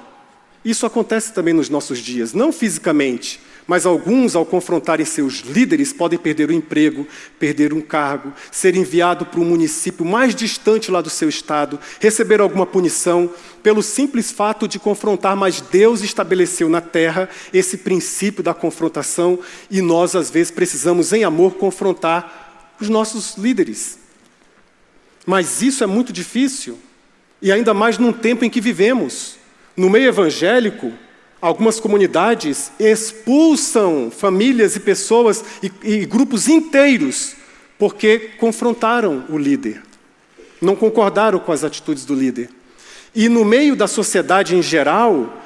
Isso 0.62 0.85
acontece 0.85 1.32
também 1.32 1.54
nos 1.54 1.70
nossos 1.70 2.00
dias, 2.00 2.35
não 2.35 2.52
fisicamente, 2.52 3.40
mas 3.66 3.87
alguns, 3.87 4.35
ao 4.35 4.44
confrontarem 4.44 5.07
seus 5.07 5.40
líderes, 5.40 5.92
podem 5.92 6.18
perder 6.18 6.51
o 6.51 6.53
emprego, 6.53 7.07
perder 7.38 7.72
um 7.72 7.81
cargo, 7.81 8.33
ser 8.51 8.75
enviado 8.75 9.25
para 9.25 9.40
um 9.40 9.44
município 9.44 10.05
mais 10.05 10.35
distante 10.35 10.90
lá 10.90 11.01
do 11.01 11.11
seu 11.11 11.29
estado, 11.29 11.79
receber 12.01 12.40
alguma 12.40 12.66
punição, 12.66 13.31
pelo 13.62 13.83
simples 13.83 14.33
fato 14.33 14.66
de 14.66 14.79
confrontar, 14.79 15.37
mas 15.37 15.61
Deus 15.61 16.03
estabeleceu 16.03 16.68
na 16.68 16.81
terra 16.81 17.29
esse 17.53 17.79
princípio 17.79 18.42
da 18.42 18.53
confrontação 18.53 19.38
e 19.70 19.81
nós, 19.81 20.16
às 20.16 20.31
vezes, 20.31 20.51
precisamos, 20.51 21.12
em 21.12 21.22
amor, 21.22 21.55
confrontar 21.55 22.75
os 22.81 22.88
nossos 22.88 23.37
líderes. 23.37 23.98
Mas 25.25 25.62
isso 25.62 25.85
é 25.85 25.87
muito 25.87 26.12
difícil, 26.12 26.79
e 27.40 27.53
ainda 27.53 27.72
mais 27.72 27.98
num 27.98 28.12
tempo 28.12 28.44
em 28.44 28.51
que 28.51 28.61
vivemos. 28.61 29.37
No 29.77 29.88
meio 29.88 30.09
evangélico, 30.09 30.92
Algumas 31.42 31.81
comunidades 31.81 32.70
expulsam 32.78 34.12
famílias 34.16 34.76
e 34.76 34.81
pessoas 34.81 35.44
e, 35.61 35.72
e 35.83 36.07
grupos 36.07 36.46
inteiros 36.46 37.35
porque 37.76 38.31
confrontaram 38.38 39.24
o 39.28 39.37
líder, 39.37 39.83
não 40.61 40.76
concordaram 40.76 41.40
com 41.40 41.50
as 41.50 41.64
atitudes 41.64 42.05
do 42.05 42.14
líder. 42.14 42.48
E 43.12 43.28
no 43.28 43.44
meio 43.44 43.74
da 43.74 43.88
sociedade 43.88 44.55
em 44.55 44.62
geral, 44.62 45.42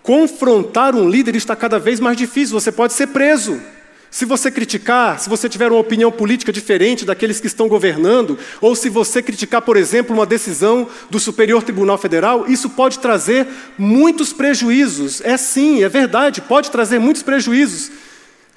confrontar 0.00 0.94
um 0.94 1.10
líder 1.10 1.34
está 1.34 1.56
cada 1.56 1.76
vez 1.76 1.98
mais 1.98 2.16
difícil, 2.16 2.60
você 2.60 2.70
pode 2.70 2.92
ser 2.92 3.08
preso. 3.08 3.60
Se 4.12 4.26
você 4.26 4.50
criticar, 4.50 5.18
se 5.18 5.26
você 5.26 5.48
tiver 5.48 5.72
uma 5.72 5.80
opinião 5.80 6.12
política 6.12 6.52
diferente 6.52 7.02
daqueles 7.02 7.40
que 7.40 7.46
estão 7.46 7.66
governando, 7.66 8.38
ou 8.60 8.76
se 8.76 8.90
você 8.90 9.22
criticar, 9.22 9.62
por 9.62 9.74
exemplo, 9.74 10.14
uma 10.14 10.26
decisão 10.26 10.86
do 11.08 11.18
Superior 11.18 11.62
Tribunal 11.62 11.96
Federal, 11.96 12.44
isso 12.46 12.68
pode 12.68 12.98
trazer 12.98 13.48
muitos 13.78 14.30
prejuízos. 14.30 15.22
É 15.22 15.38
sim, 15.38 15.82
é 15.82 15.88
verdade, 15.88 16.42
pode 16.42 16.70
trazer 16.70 16.98
muitos 16.98 17.22
prejuízos. 17.22 17.90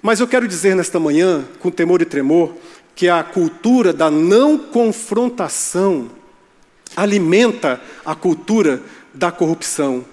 Mas 0.01 0.19
eu 0.19 0.27
quero 0.27 0.45
dizer 0.45 0.75
nesta 0.75 0.99
manhã, 0.99 1.45
com 1.59 1.71
temor 1.71 2.01
e 2.01 2.05
tremor, 2.05 2.53
que 2.93 3.07
a 3.07 3.23
cultura 3.23 3.93
da 3.93 4.11
não 4.11 4.57
confrontação 4.57 6.11
alimenta 6.97 7.79
a 8.05 8.13
cultura 8.13 8.83
da 9.13 9.31
corrupção. 9.31 10.03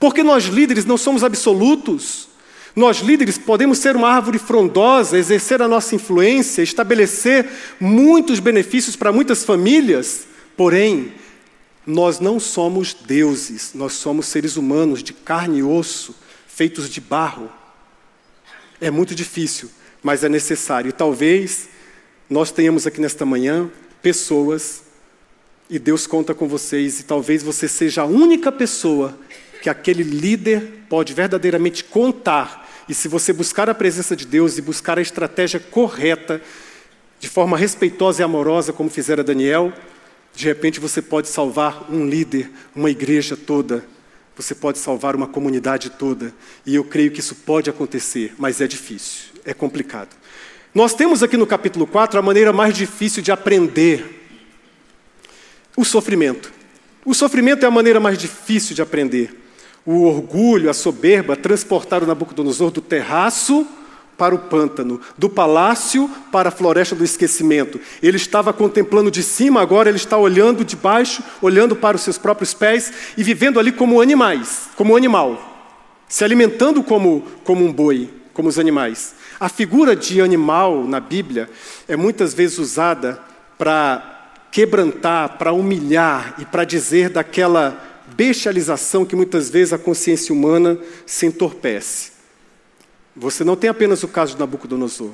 Porque 0.00 0.24
nós 0.24 0.46
líderes 0.46 0.84
não 0.84 0.96
somos 0.96 1.22
absolutos. 1.22 2.27
Nós, 2.74 2.98
líderes, 2.98 3.38
podemos 3.38 3.78
ser 3.78 3.96
uma 3.96 4.08
árvore 4.08 4.38
frondosa, 4.38 5.18
exercer 5.18 5.60
a 5.62 5.68
nossa 5.68 5.94
influência, 5.94 6.62
estabelecer 6.62 7.48
muitos 7.80 8.40
benefícios 8.40 8.96
para 8.96 9.12
muitas 9.12 9.44
famílias, 9.44 10.26
porém, 10.56 11.12
nós 11.86 12.20
não 12.20 12.38
somos 12.38 12.92
deuses, 12.92 13.72
nós 13.74 13.94
somos 13.94 14.26
seres 14.26 14.56
humanos 14.56 15.02
de 15.02 15.12
carne 15.14 15.58
e 15.58 15.62
osso, 15.62 16.14
feitos 16.46 16.90
de 16.90 17.00
barro. 17.00 17.50
É 18.80 18.90
muito 18.90 19.14
difícil, 19.14 19.70
mas 20.02 20.22
é 20.22 20.28
necessário. 20.28 20.90
E 20.90 20.92
talvez 20.92 21.68
nós 22.28 22.50
tenhamos 22.50 22.86
aqui 22.86 23.00
nesta 23.00 23.24
manhã 23.24 23.70
pessoas, 24.02 24.82
e 25.70 25.78
Deus 25.78 26.06
conta 26.06 26.34
com 26.34 26.46
vocês, 26.46 27.00
e 27.00 27.04
talvez 27.04 27.42
você 27.42 27.66
seja 27.66 28.02
a 28.02 28.06
única 28.06 28.52
pessoa 28.52 29.18
que 29.62 29.70
aquele 29.70 30.02
líder 30.02 30.84
pode 30.88 31.12
verdadeiramente 31.12 31.84
contar 31.84 32.68
e 32.88 32.94
se 32.94 33.06
você 33.06 33.32
buscar 33.32 33.68
a 33.68 33.74
presença 33.74 34.16
de 34.16 34.24
Deus 34.24 34.56
e 34.56 34.62
buscar 34.62 34.98
a 34.98 35.02
estratégia 35.02 35.60
correta, 35.60 36.40
de 37.20 37.28
forma 37.28 37.56
respeitosa 37.56 38.22
e 38.22 38.24
amorosa, 38.24 38.72
como 38.72 38.88
fizera 38.88 39.22
Daniel, 39.22 39.72
de 40.34 40.46
repente 40.46 40.80
você 40.80 41.02
pode 41.02 41.28
salvar 41.28 41.92
um 41.92 42.06
líder, 42.06 42.50
uma 42.74 42.90
igreja 42.90 43.36
toda. 43.36 43.84
Você 44.36 44.54
pode 44.54 44.78
salvar 44.78 45.14
uma 45.14 45.26
comunidade 45.26 45.90
toda. 45.90 46.32
E 46.64 46.76
eu 46.76 46.84
creio 46.84 47.10
que 47.10 47.20
isso 47.20 47.34
pode 47.34 47.68
acontecer, 47.68 48.34
mas 48.38 48.60
é 48.60 48.66
difícil, 48.66 49.32
é 49.44 49.52
complicado. 49.52 50.16
Nós 50.74 50.94
temos 50.94 51.22
aqui 51.22 51.36
no 51.36 51.46
capítulo 51.46 51.86
4 51.86 52.18
a 52.18 52.22
maneira 52.22 52.52
mais 52.52 52.74
difícil 52.74 53.22
de 53.22 53.32
aprender 53.32 54.24
o 55.76 55.84
sofrimento. 55.84 56.52
O 57.04 57.12
sofrimento 57.12 57.64
é 57.64 57.66
a 57.66 57.70
maneira 57.70 58.00
mais 58.00 58.16
difícil 58.16 58.74
de 58.74 58.80
aprender 58.80 59.47
o 59.90 60.04
orgulho, 60.04 60.68
a 60.68 60.74
soberba 60.74 61.34
transportaram 61.34 62.06
Nabucodonosor 62.06 62.70
do 62.70 62.82
terraço 62.82 63.66
para 64.18 64.34
o 64.34 64.38
pântano, 64.38 65.00
do 65.16 65.30
palácio 65.30 66.10
para 66.30 66.50
a 66.50 66.52
floresta 66.52 66.94
do 66.94 67.02
esquecimento. 67.02 67.80
Ele 68.02 68.18
estava 68.18 68.52
contemplando 68.52 69.10
de 69.10 69.22
cima, 69.22 69.62
agora 69.62 69.88
ele 69.88 69.96
está 69.96 70.18
olhando 70.18 70.62
de 70.62 70.76
baixo, 70.76 71.22
olhando 71.40 71.74
para 71.74 71.96
os 71.96 72.02
seus 72.02 72.18
próprios 72.18 72.52
pés 72.52 72.92
e 73.16 73.22
vivendo 73.22 73.58
ali 73.58 73.72
como 73.72 74.02
animais, 74.02 74.68
como 74.76 74.94
animal. 74.94 75.72
se 76.06 76.22
alimentando 76.22 76.82
como, 76.82 77.22
como 77.42 77.64
um 77.64 77.72
boi, 77.72 78.10
como 78.34 78.50
os 78.50 78.58
animais. 78.58 79.14
A 79.40 79.48
figura 79.48 79.96
de 79.96 80.20
animal 80.20 80.84
na 80.84 81.00
Bíblia 81.00 81.48
é 81.88 81.96
muitas 81.96 82.34
vezes 82.34 82.58
usada 82.58 83.22
para 83.56 84.32
quebrantar, 84.50 85.38
para 85.38 85.54
humilhar 85.54 86.34
e 86.38 86.44
para 86.44 86.64
dizer 86.64 87.08
daquela 87.08 87.88
bestialização 88.18 89.06
que 89.06 89.14
muitas 89.14 89.48
vezes 89.48 89.72
a 89.72 89.78
consciência 89.78 90.34
humana 90.34 90.76
se 91.06 91.24
entorpece. 91.24 92.10
Você 93.14 93.44
não 93.44 93.54
tem 93.54 93.70
apenas 93.70 94.02
o 94.02 94.08
caso 94.08 94.34
de 94.34 94.40
Nabucodonosor. 94.40 95.12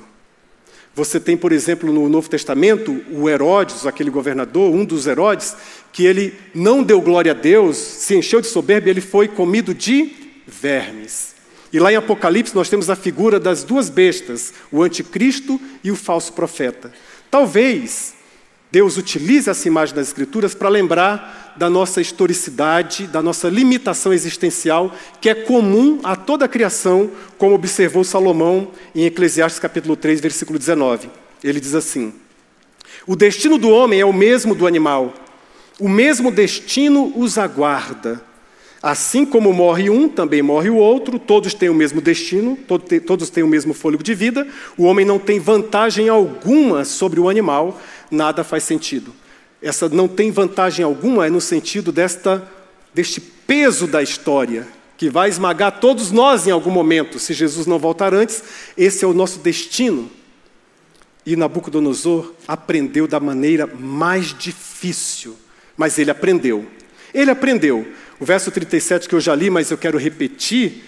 Você 0.95 1.21
tem, 1.21 1.37
por 1.37 1.53
exemplo, 1.53 1.93
no 1.93 2.09
Novo 2.09 2.31
Testamento, 2.31 3.05
o 3.11 3.29
Herodes, 3.29 3.85
aquele 3.85 4.09
governador, 4.09 4.73
um 4.73 4.87
dos 4.87 5.07
Herodes, 5.07 5.55
que 5.93 6.07
ele 6.07 6.33
não 6.55 6.83
deu 6.83 6.99
glória 7.03 7.33
a 7.33 7.35
Deus, 7.35 7.77
se 7.77 8.17
encheu 8.17 8.41
de 8.41 8.47
soberba 8.47 8.89
e 8.89 8.91
ele 8.91 9.03
foi 9.03 9.29
comido 9.29 9.75
de 9.75 10.11
vermes. 10.47 11.35
E 11.71 11.79
lá 11.79 11.93
em 11.93 11.97
Apocalipse 11.97 12.55
nós 12.55 12.71
temos 12.71 12.89
a 12.89 12.97
figura 12.97 13.39
das 13.39 13.65
duas 13.65 13.91
bestas, 13.91 14.55
o 14.73 14.83
anticristo 14.83 15.61
e 15.83 15.91
o 15.91 15.97
falso 15.97 16.33
profeta. 16.33 16.91
Talvez 17.31 18.15
Deus 18.75 18.97
utiliza 18.97 19.53
essa 19.53 19.69
imagem 19.69 19.95
das 19.95 20.09
Escrituras 20.09 20.53
para 20.53 20.69
lembrar 20.69 21.55
da 21.57 21.71
nossa 21.71 22.01
historicidade, 22.01 23.07
da 23.07 23.23
nossa 23.23 23.49
limitação 23.49 24.13
existencial, 24.13 24.93
que 25.21 25.29
é 25.29 25.35
comum 25.35 26.01
a 26.03 26.17
toda 26.17 26.47
a 26.47 26.49
criação, 26.49 27.09
como 27.39 27.55
observou 27.55 28.03
Salomão 28.03 28.73
em 28.93 29.05
Eclesiastes 29.05 29.61
capítulo 29.61 29.95
3, 29.95 30.21
versículo 30.21 30.59
19. 30.59 31.09
Ele 31.45 31.61
diz 31.61 31.73
assim: 31.73 32.13
O 33.07 33.15
destino 33.15 33.59
do 33.59 33.69
homem 33.69 34.01
é 34.01 34.05
o 34.05 34.13
mesmo 34.13 34.57
do 34.57 34.67
animal, 34.67 35.15
o 35.79 35.89
mesmo 35.89 36.33
destino 36.33 37.13
os 37.15 37.39
aguarda. 37.39 38.21
Assim 38.85 39.25
como 39.25 39.51
morre 39.51 39.89
um, 39.89 40.11
também 40.11 40.43
morre 40.43 40.69
o 40.69 40.77
outro, 40.77 41.19
todos 41.19 41.55
têm 41.55 41.71
o 41.71 41.75
mesmo 41.75 42.03
destino, 42.03 42.59
todos 43.07 43.31
têm 43.31 43.43
o 43.43 43.49
mesmo 43.49 43.73
fôlego 43.73 44.03
de 44.03 44.13
vida. 44.13 44.47
O 44.77 44.83
homem 44.85 45.07
não 45.07 45.19
tem 45.19 45.41
vantagem 45.41 46.11
alguma 46.11 46.85
sobre 46.85 47.19
o 47.19 47.31
animal, 47.31 47.81
nada 48.15 48.43
faz 48.43 48.63
sentido. 48.63 49.13
Essa 49.61 49.89
não 49.89 50.09
tem 50.09 50.31
vantagem 50.31 50.85
alguma 50.85 51.27
é 51.27 51.31
no 51.31 51.41
sentido 51.41 51.93
desta 51.93 52.51
deste 52.95 53.21
peso 53.21 53.87
da 53.87 54.03
história 54.03 54.67
que 54.97 55.11
vai 55.11 55.29
esmagar 55.29 55.81
todos 55.81 56.13
nós 56.13 56.47
em 56.47 56.51
algum 56.53 56.71
momento, 56.71 57.19
se 57.19 57.35
Jesus 57.35 57.67
não 57.67 57.79
voltar 57.79 58.15
antes, 58.15 58.43
esse 58.77 59.05
é 59.05 59.09
o 59.09 59.13
nosso 59.13 59.41
destino. 59.41 60.09
E 61.27 61.35
Nabucodonosor 61.35 62.33
aprendeu 62.47 63.09
da 63.09 63.19
maneira 63.19 63.67
mais 63.67 64.37
difícil, 64.39 65.37
mas 65.77 65.99
ele 65.99 66.11
aprendeu. 66.11 66.65
Ele 67.13 67.31
aprendeu. 67.31 67.87
O 68.21 68.25
verso 68.25 68.51
37 68.51 69.09
que 69.09 69.15
eu 69.15 69.21
já 69.21 69.35
li, 69.35 69.51
mas 69.51 69.71
eu 69.71 69.79
quero 69.79 69.99
repetir, 69.99 70.85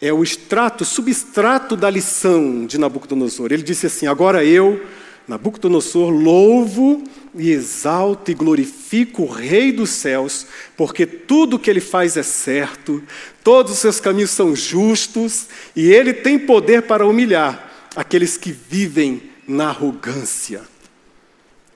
é 0.00 0.12
o 0.12 0.22
extrato, 0.22 0.84
substrato 0.84 1.76
da 1.76 1.90
lição 1.90 2.64
de 2.66 2.78
Nabucodonosor. 2.78 3.52
Ele 3.52 3.62
disse 3.62 3.86
assim: 3.86 4.06
Agora 4.06 4.44
eu, 4.44 4.82
Nabucodonosor, 5.26 6.10
louvo 6.10 7.02
e 7.34 7.50
exalto 7.50 8.30
e 8.30 8.34
glorifico 8.34 9.22
o 9.22 9.30
Rei 9.30 9.72
dos 9.72 9.90
céus, 9.90 10.46
porque 10.76 11.06
tudo 11.06 11.58
que 11.58 11.70
ele 11.70 11.80
faz 11.80 12.16
é 12.16 12.22
certo, 12.22 13.02
todos 13.42 13.72
os 13.72 13.78
seus 13.78 14.00
caminhos 14.00 14.30
são 14.30 14.54
justos, 14.54 15.46
e 15.74 15.92
ele 15.92 16.12
tem 16.12 16.38
poder 16.38 16.82
para 16.82 17.06
humilhar 17.06 17.70
aqueles 17.94 18.36
que 18.36 18.50
vivem 18.52 19.22
na 19.46 19.68
arrogância. 19.68 20.62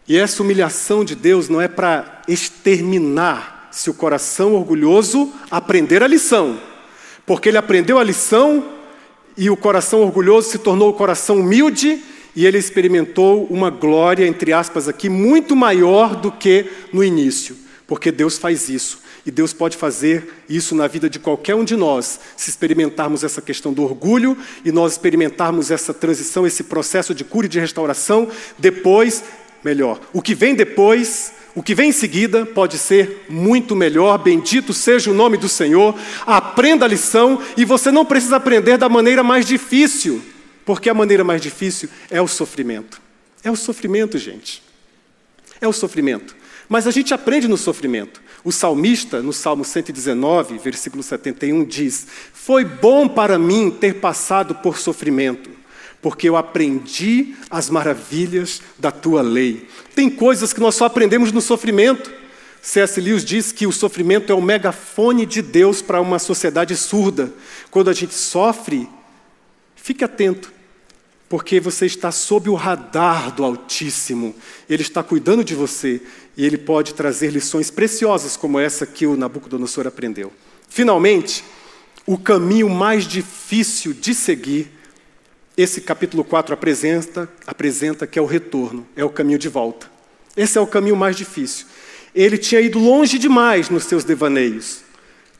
E 0.08 0.16
essa 0.16 0.42
humilhação 0.42 1.04
de 1.04 1.14
Deus 1.14 1.48
não 1.48 1.60
é 1.60 1.68
para 1.68 2.22
exterminar 2.28 3.68
se 3.70 3.90
o 3.90 3.94
coração 3.94 4.54
orgulhoso 4.54 5.32
aprender 5.50 6.02
a 6.02 6.06
lição, 6.06 6.58
porque 7.24 7.48
ele 7.48 7.58
aprendeu 7.58 7.98
a 7.98 8.04
lição 8.04 8.72
e 9.36 9.50
o 9.50 9.56
coração 9.56 10.00
orgulhoso 10.02 10.48
se 10.48 10.58
tornou 10.58 10.90
o 10.90 10.94
coração 10.94 11.40
humilde 11.40 12.02
e 12.36 12.44
ele 12.44 12.58
experimentou 12.58 13.46
uma 13.48 13.70
glória, 13.70 14.26
entre 14.26 14.52
aspas, 14.52 14.86
aqui, 14.86 15.08
muito 15.08 15.56
maior 15.56 16.14
do 16.14 16.30
que 16.30 16.66
no 16.92 17.02
início, 17.02 17.56
porque 17.86 18.12
Deus 18.12 18.36
faz 18.36 18.68
isso. 18.68 19.06
E 19.24 19.30
Deus 19.30 19.52
pode 19.52 19.76
fazer 19.76 20.32
isso 20.48 20.74
na 20.74 20.86
vida 20.86 21.10
de 21.10 21.18
qualquer 21.18 21.56
um 21.56 21.64
de 21.64 21.74
nós, 21.74 22.20
se 22.36 22.48
experimentarmos 22.48 23.24
essa 23.24 23.40
questão 23.40 23.72
do 23.72 23.82
orgulho 23.82 24.36
e 24.64 24.70
nós 24.70 24.92
experimentarmos 24.92 25.70
essa 25.72 25.92
transição, 25.92 26.46
esse 26.46 26.62
processo 26.62 27.12
de 27.12 27.24
cura 27.24 27.46
e 27.46 27.48
de 27.48 27.58
restauração. 27.58 28.28
Depois, 28.56 29.24
melhor. 29.64 29.98
O 30.12 30.22
que 30.22 30.32
vem 30.32 30.54
depois, 30.54 31.32
o 31.56 31.62
que 31.62 31.74
vem 31.74 31.88
em 31.88 31.92
seguida, 31.92 32.46
pode 32.46 32.78
ser 32.78 33.24
muito 33.28 33.74
melhor. 33.74 34.16
Bendito 34.18 34.72
seja 34.72 35.10
o 35.10 35.14
nome 35.14 35.36
do 35.36 35.48
Senhor. 35.48 35.92
Aprenda 36.24 36.84
a 36.84 36.88
lição 36.88 37.40
e 37.56 37.64
você 37.64 37.90
não 37.90 38.04
precisa 38.04 38.36
aprender 38.36 38.76
da 38.76 38.88
maneira 38.88 39.24
mais 39.24 39.44
difícil. 39.44 40.22
Porque 40.66 40.90
a 40.90 40.94
maneira 40.94 41.22
mais 41.22 41.40
difícil 41.40 41.88
é 42.10 42.20
o 42.20 42.26
sofrimento. 42.26 43.00
É 43.42 43.50
o 43.50 43.56
sofrimento, 43.56 44.18
gente. 44.18 44.62
É 45.60 45.68
o 45.68 45.72
sofrimento. 45.72 46.34
Mas 46.68 46.88
a 46.88 46.90
gente 46.90 47.14
aprende 47.14 47.46
no 47.46 47.56
sofrimento. 47.56 48.20
O 48.42 48.50
salmista, 48.50 49.22
no 49.22 49.32
Salmo 49.32 49.64
119, 49.64 50.58
versículo 50.58 51.04
71, 51.04 51.64
diz: 51.64 52.08
Foi 52.32 52.64
bom 52.64 53.06
para 53.06 53.38
mim 53.38 53.70
ter 53.70 54.00
passado 54.00 54.56
por 54.56 54.76
sofrimento, 54.76 55.50
porque 56.02 56.28
eu 56.28 56.36
aprendi 56.36 57.36
as 57.48 57.70
maravilhas 57.70 58.60
da 58.76 58.90
tua 58.90 59.22
lei. 59.22 59.68
Tem 59.94 60.10
coisas 60.10 60.52
que 60.52 60.60
nós 60.60 60.74
só 60.74 60.86
aprendemos 60.86 61.30
no 61.30 61.40
sofrimento. 61.40 62.12
C.S. 62.60 63.00
Lewis 63.00 63.24
diz 63.24 63.52
que 63.52 63.68
o 63.68 63.72
sofrimento 63.72 64.32
é 64.32 64.34
o 64.34 64.42
megafone 64.42 65.24
de 65.24 65.40
Deus 65.40 65.80
para 65.80 66.00
uma 66.00 66.18
sociedade 66.18 66.74
surda. 66.74 67.32
Quando 67.70 67.88
a 67.88 67.92
gente 67.92 68.14
sofre, 68.14 68.88
fique 69.76 70.02
atento, 70.02 70.55
porque 71.28 71.58
você 71.58 71.86
está 71.86 72.12
sob 72.12 72.48
o 72.48 72.54
radar 72.54 73.32
do 73.32 73.44
Altíssimo. 73.44 74.34
Ele 74.68 74.82
está 74.82 75.02
cuidando 75.02 75.42
de 75.42 75.54
você 75.54 76.00
e 76.36 76.44
ele 76.44 76.56
pode 76.56 76.94
trazer 76.94 77.30
lições 77.30 77.70
preciosas 77.70 78.36
como 78.36 78.58
essa 78.58 78.86
que 78.86 79.06
o 79.06 79.16
Nabucodonosor 79.16 79.86
aprendeu. 79.86 80.32
Finalmente, 80.68 81.44
o 82.06 82.16
caminho 82.16 82.68
mais 82.68 83.04
difícil 83.04 83.92
de 83.92 84.14
seguir, 84.14 84.70
esse 85.56 85.80
capítulo 85.80 86.22
4 86.22 86.54
apresenta, 86.54 87.28
apresenta 87.46 88.06
que 88.06 88.18
é 88.18 88.22
o 88.22 88.26
retorno, 88.26 88.86
é 88.94 89.04
o 89.04 89.10
caminho 89.10 89.38
de 89.38 89.48
volta. 89.48 89.90
Esse 90.36 90.58
é 90.58 90.60
o 90.60 90.66
caminho 90.66 90.94
mais 90.94 91.16
difícil. 91.16 91.66
Ele 92.14 92.38
tinha 92.38 92.60
ido 92.60 92.78
longe 92.78 93.18
demais 93.18 93.68
nos 93.68 93.84
seus 93.84 94.04
devaneios. 94.04 94.80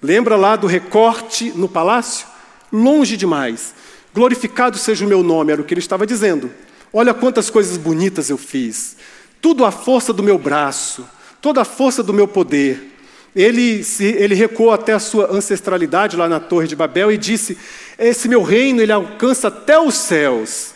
Lembra 0.02 0.36
lá 0.36 0.56
do 0.56 0.66
recorte 0.66 1.52
no 1.54 1.68
palácio? 1.68 2.26
Longe 2.72 3.16
demais. 3.16 3.74
Glorificado 4.16 4.78
seja 4.78 5.04
o 5.04 5.08
meu 5.08 5.22
nome, 5.22 5.52
era 5.52 5.60
o 5.60 5.64
que 5.66 5.74
ele 5.74 5.78
estava 5.78 6.06
dizendo. 6.06 6.50
Olha 6.90 7.12
quantas 7.12 7.50
coisas 7.50 7.76
bonitas 7.76 8.30
eu 8.30 8.38
fiz. 8.38 8.96
Tudo 9.42 9.62
a 9.62 9.70
força 9.70 10.10
do 10.10 10.22
meu 10.22 10.38
braço, 10.38 11.06
toda 11.42 11.60
a 11.60 11.66
força 11.66 12.02
do 12.02 12.14
meu 12.14 12.26
poder. 12.26 12.94
Ele, 13.34 13.84
se, 13.84 14.04
ele 14.04 14.34
recuou 14.34 14.72
até 14.72 14.94
a 14.94 14.98
sua 14.98 15.30
ancestralidade 15.30 16.16
lá 16.16 16.26
na 16.30 16.40
Torre 16.40 16.66
de 16.66 16.74
Babel 16.74 17.12
e 17.12 17.18
disse: 17.18 17.58
Esse 17.98 18.26
meu 18.26 18.42
reino 18.42 18.80
ele 18.80 18.90
alcança 18.90 19.48
até 19.48 19.78
os 19.78 19.94
céus. 19.94 20.72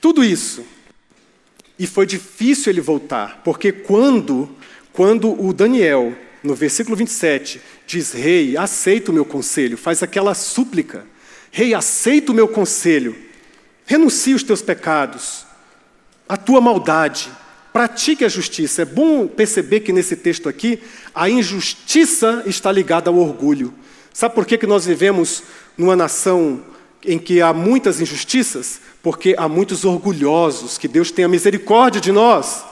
Tudo 0.00 0.22
isso. 0.22 0.64
E 1.76 1.88
foi 1.88 2.06
difícil 2.06 2.70
ele 2.70 2.80
voltar, 2.80 3.40
porque 3.42 3.72
quando, 3.72 4.48
quando 4.92 5.44
o 5.44 5.52
Daniel, 5.52 6.16
no 6.40 6.54
versículo 6.54 6.94
27, 6.94 7.60
diz: 7.84 8.12
Rei, 8.12 8.56
aceita 8.56 9.10
o 9.10 9.14
meu 9.14 9.24
conselho, 9.24 9.76
faz 9.76 10.04
aquela 10.04 10.34
súplica. 10.34 11.15
Rei, 11.56 11.72
aceita 11.72 12.32
o 12.32 12.34
meu 12.34 12.46
conselho, 12.46 13.16
renuncie 13.86 14.34
os 14.34 14.42
teus 14.42 14.60
pecados, 14.60 15.46
a 16.28 16.36
tua 16.36 16.60
maldade, 16.60 17.30
pratique 17.72 18.26
a 18.26 18.28
justiça. 18.28 18.82
É 18.82 18.84
bom 18.84 19.26
perceber 19.26 19.80
que 19.80 19.90
nesse 19.90 20.16
texto 20.16 20.50
aqui, 20.50 20.78
a 21.14 21.30
injustiça 21.30 22.42
está 22.44 22.70
ligada 22.70 23.08
ao 23.08 23.16
orgulho. 23.16 23.72
Sabe 24.12 24.34
por 24.34 24.44
que, 24.44 24.58
que 24.58 24.66
nós 24.66 24.84
vivemos 24.84 25.44
numa 25.78 25.96
nação 25.96 26.62
em 27.02 27.18
que 27.18 27.40
há 27.40 27.54
muitas 27.54 28.02
injustiças? 28.02 28.78
Porque 29.02 29.34
há 29.38 29.48
muitos 29.48 29.82
orgulhosos, 29.82 30.76
que 30.76 30.86
Deus 30.86 31.10
tenha 31.10 31.26
misericórdia 31.26 32.02
de 32.02 32.12
nós. 32.12 32.66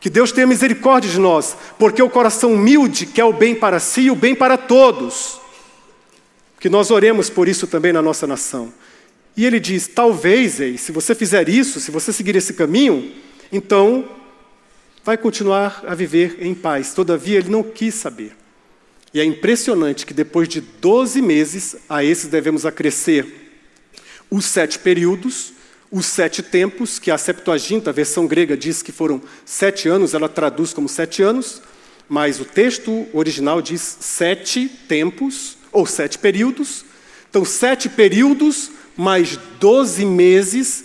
Que 0.00 0.08
Deus 0.08 0.32
tenha 0.32 0.46
misericórdia 0.46 1.10
de 1.10 1.20
nós, 1.20 1.54
porque 1.78 2.02
o 2.02 2.08
coração 2.08 2.54
humilde 2.54 3.04
quer 3.04 3.24
o 3.24 3.34
bem 3.34 3.54
para 3.54 3.78
si 3.78 4.00
e 4.00 4.10
o 4.10 4.16
bem 4.16 4.34
para 4.34 4.56
todos. 4.56 5.46
Que 6.58 6.68
nós 6.68 6.90
oremos 6.90 7.30
por 7.30 7.48
isso 7.48 7.66
também 7.66 7.92
na 7.92 8.02
nossa 8.02 8.26
nação. 8.26 8.72
E 9.36 9.46
ele 9.46 9.60
diz: 9.60 9.86
talvez, 9.86 10.60
ei, 10.60 10.76
se 10.76 10.90
você 10.90 11.14
fizer 11.14 11.48
isso, 11.48 11.80
se 11.80 11.90
você 11.90 12.12
seguir 12.12 12.34
esse 12.36 12.54
caminho, 12.54 13.12
então 13.52 14.08
vai 15.04 15.16
continuar 15.16 15.84
a 15.86 15.94
viver 15.94 16.38
em 16.40 16.54
paz. 16.54 16.92
Todavia, 16.92 17.38
ele 17.38 17.48
não 17.48 17.62
quis 17.62 17.94
saber. 17.94 18.32
E 19.12 19.20
é 19.20 19.24
impressionante 19.24 20.04
que 20.04 20.12
depois 20.12 20.48
de 20.48 20.60
12 20.60 21.22
meses, 21.22 21.76
a 21.88 22.04
esses 22.04 22.26
devemos 22.28 22.66
acrescer 22.66 23.26
os 24.30 24.44
sete 24.44 24.78
períodos, 24.78 25.52
os 25.90 26.04
sete 26.04 26.42
tempos, 26.42 26.98
que 26.98 27.10
a 27.10 27.16
Septuaginta, 27.16 27.90
a 27.90 27.92
versão 27.92 28.26
grega, 28.26 28.56
diz 28.56 28.82
que 28.82 28.92
foram 28.92 29.22
sete 29.44 29.88
anos, 29.88 30.12
ela 30.12 30.28
traduz 30.28 30.74
como 30.74 30.88
sete 30.88 31.22
anos, 31.22 31.62
mas 32.08 32.40
o 32.40 32.44
texto 32.44 33.06
original 33.12 33.62
diz 33.62 33.96
sete 34.00 34.68
tempos, 34.68 35.57
ou 35.72 35.86
sete 35.86 36.18
períodos. 36.18 36.84
Então, 37.28 37.44
sete 37.44 37.88
períodos 37.88 38.70
mais 38.96 39.38
doze 39.60 40.04
meses, 40.04 40.84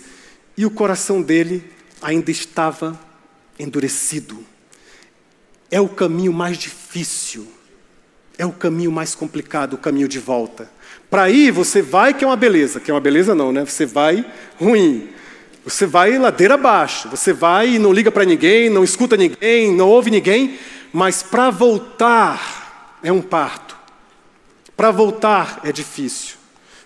e 0.56 0.64
o 0.64 0.70
coração 0.70 1.20
dele 1.20 1.64
ainda 2.00 2.30
estava 2.30 2.98
endurecido. 3.58 4.44
É 5.70 5.80
o 5.80 5.88
caminho 5.88 6.32
mais 6.32 6.56
difícil, 6.56 7.48
é 8.38 8.46
o 8.46 8.52
caminho 8.52 8.92
mais 8.92 9.14
complicado, 9.14 9.74
o 9.74 9.78
caminho 9.78 10.06
de 10.06 10.20
volta. 10.20 10.70
Para 11.10 11.28
ir, 11.28 11.50
você 11.50 11.82
vai, 11.82 12.14
que 12.14 12.24
é 12.24 12.26
uma 12.26 12.36
beleza, 12.36 12.78
que 12.78 12.90
é 12.90 12.94
uma 12.94 13.00
beleza 13.00 13.34
não, 13.34 13.52
né? 13.52 13.64
Você 13.64 13.84
vai 13.84 14.24
ruim. 14.60 15.08
Você 15.64 15.86
vai 15.86 16.18
ladeira 16.18 16.54
abaixo, 16.54 17.08
você 17.08 17.32
vai 17.32 17.76
e 17.76 17.78
não 17.78 17.92
liga 17.92 18.12
para 18.12 18.24
ninguém, 18.24 18.68
não 18.68 18.84
escuta 18.84 19.16
ninguém, 19.16 19.74
não 19.74 19.88
ouve 19.88 20.10
ninguém, 20.10 20.58
mas 20.92 21.22
para 21.22 21.50
voltar 21.50 22.98
é 23.02 23.10
um 23.10 23.22
parto. 23.22 23.73
Para 24.76 24.90
voltar 24.90 25.60
é 25.64 25.72
difícil. 25.72 26.36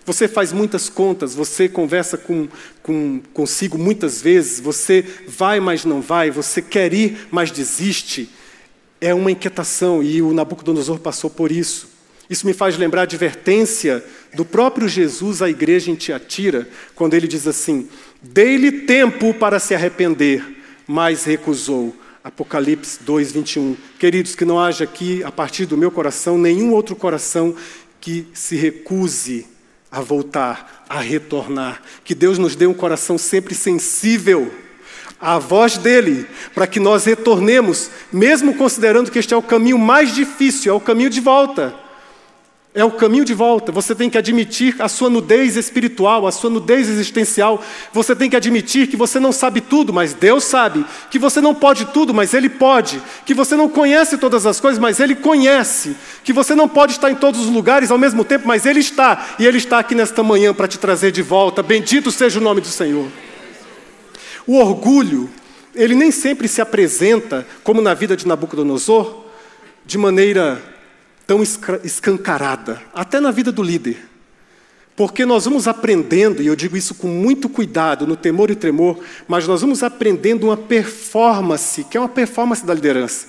Você 0.05 0.27
faz 0.27 0.51
muitas 0.51 0.89
contas, 0.89 1.35
você 1.35 1.69
conversa 1.69 2.17
com, 2.17 2.47
com, 2.81 3.21
consigo 3.33 3.77
muitas 3.77 4.21
vezes, 4.21 4.59
você 4.59 5.05
vai, 5.27 5.59
mas 5.59 5.85
não 5.85 6.01
vai, 6.01 6.31
você 6.31 6.61
quer 6.61 6.93
ir, 6.93 7.27
mas 7.29 7.51
desiste. 7.51 8.29
É 8.99 9.13
uma 9.13 9.31
inquietação 9.31 10.01
e 10.01 10.21
o 10.21 10.33
Nabucodonosor 10.33 10.99
passou 10.99 11.29
por 11.29 11.51
isso. 11.51 11.87
Isso 12.29 12.45
me 12.45 12.53
faz 12.53 12.77
lembrar 12.77 13.01
a 13.01 13.03
advertência 13.03 14.03
do 14.33 14.45
próprio 14.45 14.87
Jesus 14.87 15.41
à 15.41 15.49
igreja 15.49 15.89
em 15.89 15.95
Tiatira, 15.95 16.67
quando 16.95 17.13
ele 17.13 17.27
diz 17.27 17.47
assim: 17.47 17.87
Dei-lhe 18.21 18.71
tempo 18.71 19.33
para 19.33 19.59
se 19.59 19.73
arrepender, 19.73 20.43
mas 20.87 21.23
recusou. 21.23 21.95
Apocalipse 22.21 22.99
2, 23.01 23.31
21. 23.31 23.77
Queridos, 23.97 24.35
que 24.35 24.43
não 24.43 24.59
haja 24.59 24.83
aqui, 24.83 25.23
a 25.23 25.31
partir 25.31 25.65
do 25.65 25.77
meu 25.77 25.89
coração, 25.89 26.37
nenhum 26.37 26.73
outro 26.73 26.95
coração 26.95 27.55
que 27.99 28.27
se 28.33 28.55
recuse 28.55 29.45
a 29.91 30.01
voltar, 30.01 30.85
a 30.87 30.99
retornar. 30.99 31.81
Que 32.03 32.15
Deus 32.15 32.37
nos 32.37 32.55
dê 32.55 32.67
um 32.67 32.73
coração 32.73 33.17
sempre 33.17 33.55
sensível 33.55 34.51
à 35.19 35.37
voz 35.37 35.77
dele, 35.77 36.25
para 36.55 36.65
que 36.65 36.79
nós 36.79 37.05
retornemos, 37.05 37.89
mesmo 38.11 38.55
considerando 38.55 39.11
que 39.11 39.19
este 39.19 39.33
é 39.33 39.37
o 39.37 39.41
caminho 39.41 39.77
mais 39.77 40.15
difícil, 40.15 40.71
é 40.71 40.75
o 40.75 40.79
caminho 40.79 41.09
de 41.09 41.19
volta. 41.19 41.75
É 42.79 42.85
o 42.85 42.91
caminho 42.91 43.25
de 43.25 43.33
volta. 43.33 43.73
Você 43.73 43.93
tem 43.93 44.09
que 44.09 44.17
admitir 44.17 44.73
a 44.79 44.87
sua 44.87 45.09
nudez 45.09 45.57
espiritual, 45.57 46.25
a 46.25 46.31
sua 46.31 46.49
nudez 46.49 46.87
existencial. 46.87 47.61
Você 47.91 48.15
tem 48.15 48.29
que 48.29 48.37
admitir 48.37 48.87
que 48.87 48.95
você 48.95 49.19
não 49.19 49.33
sabe 49.33 49.59
tudo, 49.59 49.91
mas 49.91 50.13
Deus 50.13 50.45
sabe. 50.45 50.85
Que 51.11 51.19
você 51.19 51.41
não 51.41 51.53
pode 51.53 51.87
tudo, 51.87 52.13
mas 52.13 52.33
Ele 52.33 52.47
pode. 52.47 53.01
Que 53.25 53.33
você 53.33 53.57
não 53.57 53.67
conhece 53.67 54.17
todas 54.17 54.45
as 54.45 54.61
coisas, 54.61 54.79
mas 54.79 55.01
Ele 55.01 55.13
conhece. 55.13 55.93
Que 56.23 56.31
você 56.31 56.55
não 56.55 56.69
pode 56.69 56.93
estar 56.93 57.11
em 57.11 57.15
todos 57.15 57.41
os 57.41 57.47
lugares 57.47 57.91
ao 57.91 57.97
mesmo 57.97 58.23
tempo, 58.23 58.47
mas 58.47 58.65
Ele 58.65 58.79
está. 58.79 59.27
E 59.37 59.45
Ele 59.45 59.57
está 59.57 59.79
aqui 59.79 59.93
nesta 59.93 60.23
manhã 60.23 60.53
para 60.53 60.65
te 60.65 60.77
trazer 60.77 61.11
de 61.11 61.21
volta. 61.21 61.61
Bendito 61.61 62.09
seja 62.09 62.39
o 62.39 62.41
nome 62.41 62.61
do 62.61 62.67
Senhor. 62.67 63.09
O 64.47 64.55
orgulho, 64.55 65.29
ele 65.75 65.95
nem 65.95 66.11
sempre 66.11 66.47
se 66.47 66.61
apresenta, 66.61 67.45
como 67.61 67.81
na 67.81 67.93
vida 67.93 68.15
de 68.15 68.25
Nabucodonosor, 68.25 69.25
de 69.85 69.97
maneira 69.97 70.78
tão 71.29 71.43
escancarada, 71.83 72.81
até 72.91 73.19
na 73.19 73.29
vida 73.29 73.51
do 73.51 73.61
líder. 73.61 73.97
Porque 74.95 75.27
nós 75.27 75.45
vamos 75.45 75.67
aprendendo, 75.67 76.41
e 76.41 76.47
eu 76.47 76.55
digo 76.55 76.75
isso 76.75 76.95
com 76.95 77.07
muito 77.07 77.47
cuidado, 77.47 78.07
no 78.07 78.15
temor 78.15 78.49
e 78.49 78.55
tremor, 78.55 78.97
mas 79.27 79.47
nós 79.47 79.61
vamos 79.61 79.83
aprendendo 79.83 80.47
uma 80.47 80.57
performance, 80.57 81.83
que 81.83 81.95
é 81.95 81.99
uma 81.99 82.09
performance 82.09 82.65
da 82.65 82.73
liderança, 82.73 83.27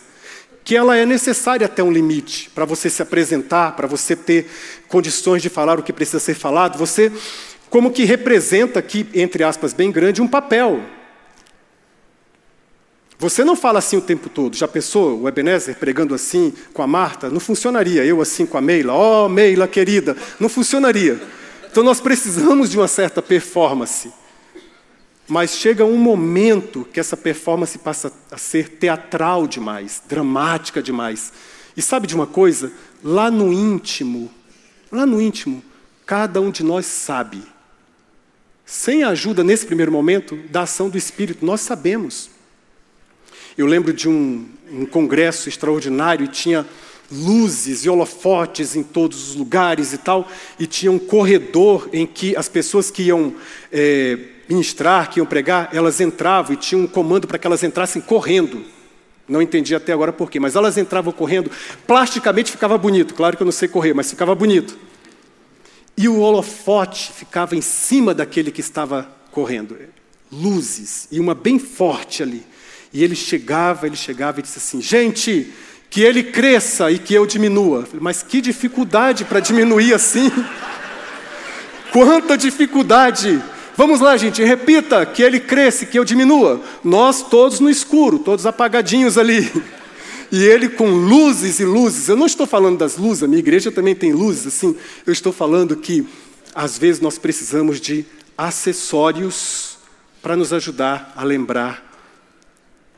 que 0.64 0.74
ela 0.74 0.96
é 0.96 1.04
necessária 1.04 1.66
até 1.66 1.82
um 1.82 1.92
limite, 1.92 2.48
para 2.54 2.64
você 2.64 2.88
se 2.88 3.02
apresentar, 3.02 3.76
para 3.76 3.86
você 3.86 4.16
ter 4.16 4.48
condições 4.88 5.42
de 5.42 5.50
falar 5.50 5.78
o 5.78 5.82
que 5.82 5.92
precisa 5.92 6.20
ser 6.20 6.32
falado, 6.32 6.78
você 6.78 7.12
como 7.68 7.90
que 7.90 8.04
representa 8.04 8.78
aqui, 8.78 9.06
entre 9.12 9.44
aspas, 9.44 9.74
bem 9.74 9.92
grande, 9.92 10.22
um 10.22 10.26
papel. 10.26 10.80
Você 13.20 13.44
não 13.44 13.54
fala 13.54 13.80
assim 13.80 13.98
o 13.98 14.00
tempo 14.00 14.30
todo. 14.30 14.56
Já 14.56 14.66
pensou 14.66 15.20
o 15.20 15.28
Ebenezer 15.28 15.76
pregando 15.76 16.14
assim 16.14 16.54
com 16.72 16.82
a 16.82 16.86
Marta? 16.86 17.28
Não 17.28 17.38
funcionaria. 17.38 18.02
Eu 18.02 18.22
assim 18.22 18.46
com 18.46 18.56
a 18.56 18.62
Meila. 18.62 18.94
Oh, 18.94 19.28
Meila 19.28 19.68
querida. 19.68 20.16
Não 20.40 20.48
funcionaria. 20.48 21.20
Então 21.70 21.84
nós 21.84 22.00
precisamos 22.00 22.70
de 22.70 22.78
uma 22.78 22.88
certa 22.88 23.20
performance. 23.20 24.10
Mas 25.28 25.54
chega 25.54 25.84
um 25.84 25.98
momento 25.98 26.88
que 26.90 26.98
essa 26.98 27.14
performance 27.14 27.76
passa 27.76 28.10
a 28.32 28.38
ser 28.38 28.70
teatral 28.70 29.46
demais, 29.46 30.02
dramática 30.08 30.82
demais. 30.82 31.30
E 31.76 31.82
sabe 31.82 32.06
de 32.06 32.14
uma 32.14 32.26
coisa? 32.26 32.72
Lá 33.04 33.30
no 33.30 33.52
íntimo, 33.52 34.30
lá 34.90 35.04
no 35.04 35.20
íntimo, 35.20 35.62
cada 36.06 36.40
um 36.40 36.50
de 36.50 36.64
nós 36.64 36.86
sabe. 36.86 37.42
Sem 38.64 39.02
a 39.02 39.10
ajuda, 39.10 39.44
nesse 39.44 39.66
primeiro 39.66 39.92
momento, 39.92 40.36
da 40.48 40.62
ação 40.62 40.88
do 40.88 40.96
Espírito, 40.96 41.44
nós 41.44 41.60
sabemos. 41.60 42.39
Eu 43.56 43.66
lembro 43.66 43.92
de 43.92 44.08
um, 44.08 44.46
um 44.70 44.86
congresso 44.86 45.48
extraordinário 45.48 46.24
e 46.24 46.28
tinha 46.28 46.66
luzes 47.10 47.84
e 47.84 47.90
holofotes 47.90 48.76
em 48.76 48.82
todos 48.82 49.30
os 49.30 49.34
lugares 49.34 49.92
e 49.92 49.98
tal, 49.98 50.28
e 50.58 50.66
tinha 50.66 50.92
um 50.92 50.98
corredor 50.98 51.88
em 51.92 52.06
que 52.06 52.36
as 52.36 52.48
pessoas 52.48 52.90
que 52.90 53.02
iam 53.02 53.34
é, 53.72 54.18
ministrar, 54.48 55.10
que 55.10 55.18
iam 55.18 55.26
pregar, 55.26 55.70
elas 55.72 56.00
entravam 56.00 56.52
e 56.52 56.56
tinha 56.56 56.80
um 56.80 56.86
comando 56.86 57.26
para 57.26 57.38
que 57.38 57.46
elas 57.46 57.62
entrassem 57.62 58.00
correndo. 58.00 58.64
Não 59.28 59.42
entendi 59.42 59.74
até 59.74 59.92
agora 59.92 60.12
por 60.12 60.30
quê, 60.30 60.40
mas 60.40 60.56
elas 60.56 60.76
entravam 60.76 61.12
correndo, 61.12 61.50
plasticamente 61.86 62.50
ficava 62.50 62.76
bonito, 62.78 63.14
claro 63.14 63.36
que 63.36 63.42
eu 63.42 63.44
não 63.44 63.52
sei 63.52 63.68
correr, 63.68 63.94
mas 63.94 64.10
ficava 64.10 64.34
bonito. 64.34 64.76
E 65.96 66.08
o 66.08 66.20
holofote 66.20 67.12
ficava 67.12 67.54
em 67.54 67.60
cima 67.60 68.14
daquele 68.14 68.50
que 68.50 68.60
estava 68.60 69.08
correndo. 69.30 69.76
Luzes, 70.32 71.08
e 71.10 71.20
uma 71.20 71.34
bem 71.34 71.58
forte 71.58 72.22
ali. 72.22 72.44
E 72.92 73.04
ele 73.04 73.14
chegava, 73.14 73.86
ele 73.86 73.96
chegava 73.96 74.40
e 74.40 74.42
disse 74.42 74.58
assim: 74.58 74.80
gente, 74.80 75.52
que 75.88 76.02
ele 76.02 76.22
cresça 76.22 76.90
e 76.90 76.98
que 76.98 77.14
eu 77.14 77.26
diminua. 77.26 77.86
Mas 78.00 78.22
que 78.22 78.40
dificuldade 78.40 79.24
para 79.24 79.40
diminuir 79.40 79.94
assim? 79.94 80.30
Quanta 81.92 82.36
dificuldade! 82.36 83.42
Vamos 83.76 84.00
lá, 84.00 84.16
gente, 84.16 84.42
repita: 84.42 85.04
que 85.06 85.22
ele 85.22 85.40
cresça 85.40 85.84
e 85.84 85.86
que 85.86 85.98
eu 85.98 86.04
diminua. 86.04 86.60
Nós 86.84 87.22
todos 87.22 87.60
no 87.60 87.70
escuro, 87.70 88.18
todos 88.18 88.46
apagadinhos 88.46 89.18
ali. 89.18 89.50
E 90.32 90.44
ele 90.44 90.68
com 90.68 90.88
luzes 90.88 91.58
e 91.58 91.64
luzes. 91.64 92.08
Eu 92.08 92.14
não 92.14 92.26
estou 92.26 92.46
falando 92.46 92.78
das 92.78 92.96
luzes, 92.96 93.24
a 93.24 93.26
minha 93.26 93.40
igreja 93.40 93.72
também 93.72 93.96
tem 93.96 94.12
luzes, 94.12 94.46
assim. 94.46 94.76
Eu 95.04 95.12
estou 95.12 95.32
falando 95.32 95.74
que, 95.74 96.06
às 96.54 96.78
vezes, 96.78 97.00
nós 97.00 97.18
precisamos 97.18 97.80
de 97.80 98.06
acessórios 98.38 99.76
para 100.22 100.36
nos 100.36 100.52
ajudar 100.52 101.12
a 101.16 101.24
lembrar 101.24 101.89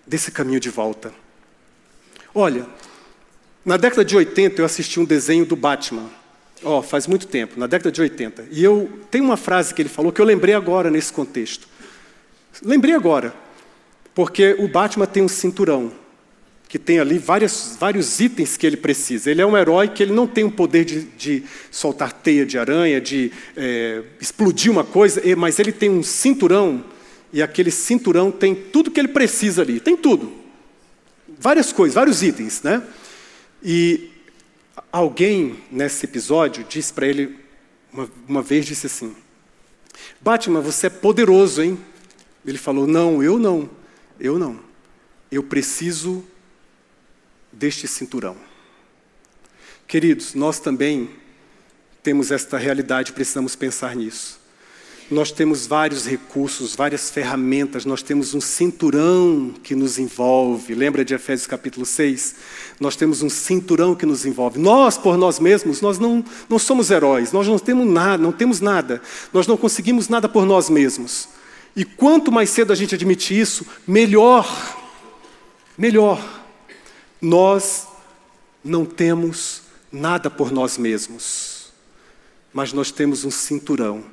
desse 0.07 0.31
caminho 0.31 0.61
de 0.61 0.71
volta. 0.71 1.13
Olha, 2.35 2.67
na 3.65 3.77
década 3.77 4.05
de 4.05 4.17
80 4.17 4.61
eu 4.61 4.65
assisti 4.65 4.99
um 4.99 5.05
desenho 5.05 5.45
do 5.45 5.55
Batman. 5.55 6.11
Ó, 6.65 6.79
oh, 6.79 6.83
faz 6.83 7.07
muito 7.07 7.27
tempo, 7.27 7.59
na 7.59 7.67
década 7.67 7.91
de 7.91 8.01
80. 8.01 8.47
E 8.51 8.63
eu 8.63 8.91
tem 9.11 9.21
uma 9.21 9.37
frase 9.37 9.75
que 9.75 9.83
ele 9.83 9.89
falou 9.89 10.13
que 10.13 10.21
eu 10.21 10.25
lembrei 10.25 10.55
agora 10.55 10.91
nesse 10.91 11.13
contexto. 11.13 11.67
Lembrei 12.63 12.95
agora, 12.95 13.35
porque 14.15 14.55
o 14.59 14.69
Batman 14.69 15.07
tem 15.07 15.23
um 15.23 15.29
cinturão 15.29 15.93
que 16.69 16.79
tem 16.79 16.99
ali 16.99 17.19
várias, 17.19 17.77
vários 17.79 18.19
itens 18.19 18.57
que 18.57 18.67
ele 18.67 18.79
precisa. 18.79 19.31
Ele 19.31 19.43
é 19.43 19.47
um 19.47 19.57
herói 19.57 19.89
que 19.89 20.03
ele 20.03 20.13
não 20.13 20.27
tem 20.27 20.43
o 20.43 20.51
poder 20.51 20.87
de, 20.87 21.03
de 21.03 21.45
soltar 21.71 22.13
teia 22.13 22.47
de 22.47 22.59
aranha, 22.59 22.99
de 22.99 23.31
é, 23.55 24.03
explodir 24.19 24.73
uma 24.73 24.83
coisa, 24.83 25.21
mas 25.37 25.59
ele 25.59 25.71
tem 25.71 25.91
um 25.91 26.03
cinturão 26.03 26.83
e 27.33 27.43
aquele 27.43 27.71
cinturão 27.71 28.31
tem 28.31 28.55
tudo 28.55 28.91
que 28.91 29.01
ele 29.01 29.09
precisa 29.09 29.63
ali, 29.63 29.81
tem 29.81 29.97
tudo. 29.97 30.33
Várias 31.39 31.73
coisas, 31.73 31.95
vários 31.95 32.23
itens, 32.23 32.63
né? 32.63 32.83
E 33.63 34.11
alguém 34.91 35.57
nesse 35.71 36.05
episódio 36.05 36.65
disse 36.69 36.93
para 36.93 37.07
ele, 37.07 37.39
uma, 37.93 38.11
uma 38.29 38.43
vez 38.43 38.67
disse 38.67 38.87
assim: 38.87 39.15
Batman, 40.21 40.61
você 40.61 40.87
é 40.89 40.91
poderoso, 40.91 41.63
hein? 41.63 41.79
Ele 42.45 42.59
falou: 42.59 42.87
Não, 42.87 43.23
eu 43.23 43.39
não, 43.39 43.71
eu 44.21 44.39
não. 44.39 44.61
Eu 45.31 45.43
preciso 45.43 46.25
deste 47.51 47.89
cinturão. 47.89 48.37
Queridos, 49.87 50.35
nós 50.35 50.59
também 50.61 51.11
temos 52.03 52.31
esta 52.31 52.59
realidade, 52.59 53.13
precisamos 53.13 53.55
pensar 53.55 53.95
nisso. 53.95 54.42
Nós 55.11 55.31
temos 55.31 55.67
vários 55.67 56.07
recursos, 56.07 56.75
várias 56.75 57.11
ferramentas, 57.11 57.85
nós 57.85 58.03
temos 58.03 58.35
um 58.35 58.41
cinturão 58.41 59.53
que 59.63 59.75
nos 59.75 59.99
envolve. 59.99 60.75
Lembra 60.75 61.05
de 61.05 61.13
Efésios 61.13 61.47
capítulo 61.47 61.85
6? 61.85 62.35
Nós 62.81 62.97
temos 62.97 63.21
um 63.23 63.29
cinturão 63.29 63.95
que 63.95 64.07
nos 64.07 64.25
envolve. 64.25 64.59
Nós, 64.59 64.97
por 64.97 65.19
nós 65.19 65.39
mesmos, 65.39 65.81
nós 65.81 65.99
não, 65.99 66.25
não 66.49 66.59
somos 66.59 66.91
heróis, 66.91 67.33
nós 67.33 67.47
não 67.47 67.59
temos 67.59 67.87
nada, 67.87 68.23
não 68.23 68.33
temos 68.33 68.61
nada. 68.61 69.03
Nós 69.33 69.47
não 69.47 69.57
conseguimos 69.57 70.09
nada 70.09 70.29
por 70.29 70.47
nós 70.47 70.71
mesmos. 70.71 71.29
E 71.77 71.85
quanto 71.85 72.33
mais 72.33 72.51
cedo 72.51 72.73
a 72.73 72.77
gente 72.77 72.95
admite 72.95 73.39
isso, 73.39 73.67
melhor. 73.87 74.47
Melhor. 75.77 76.43
Nós 77.21 77.87
não 78.65 78.85
temos 78.85 79.63
nada 79.91 80.31
por 80.31 80.51
nós 80.51 80.79
mesmos. 80.79 81.71
mas 82.55 82.73
nós 82.73 82.91
temos 82.91 83.25
um 83.25 83.31
cinturão 83.31 84.05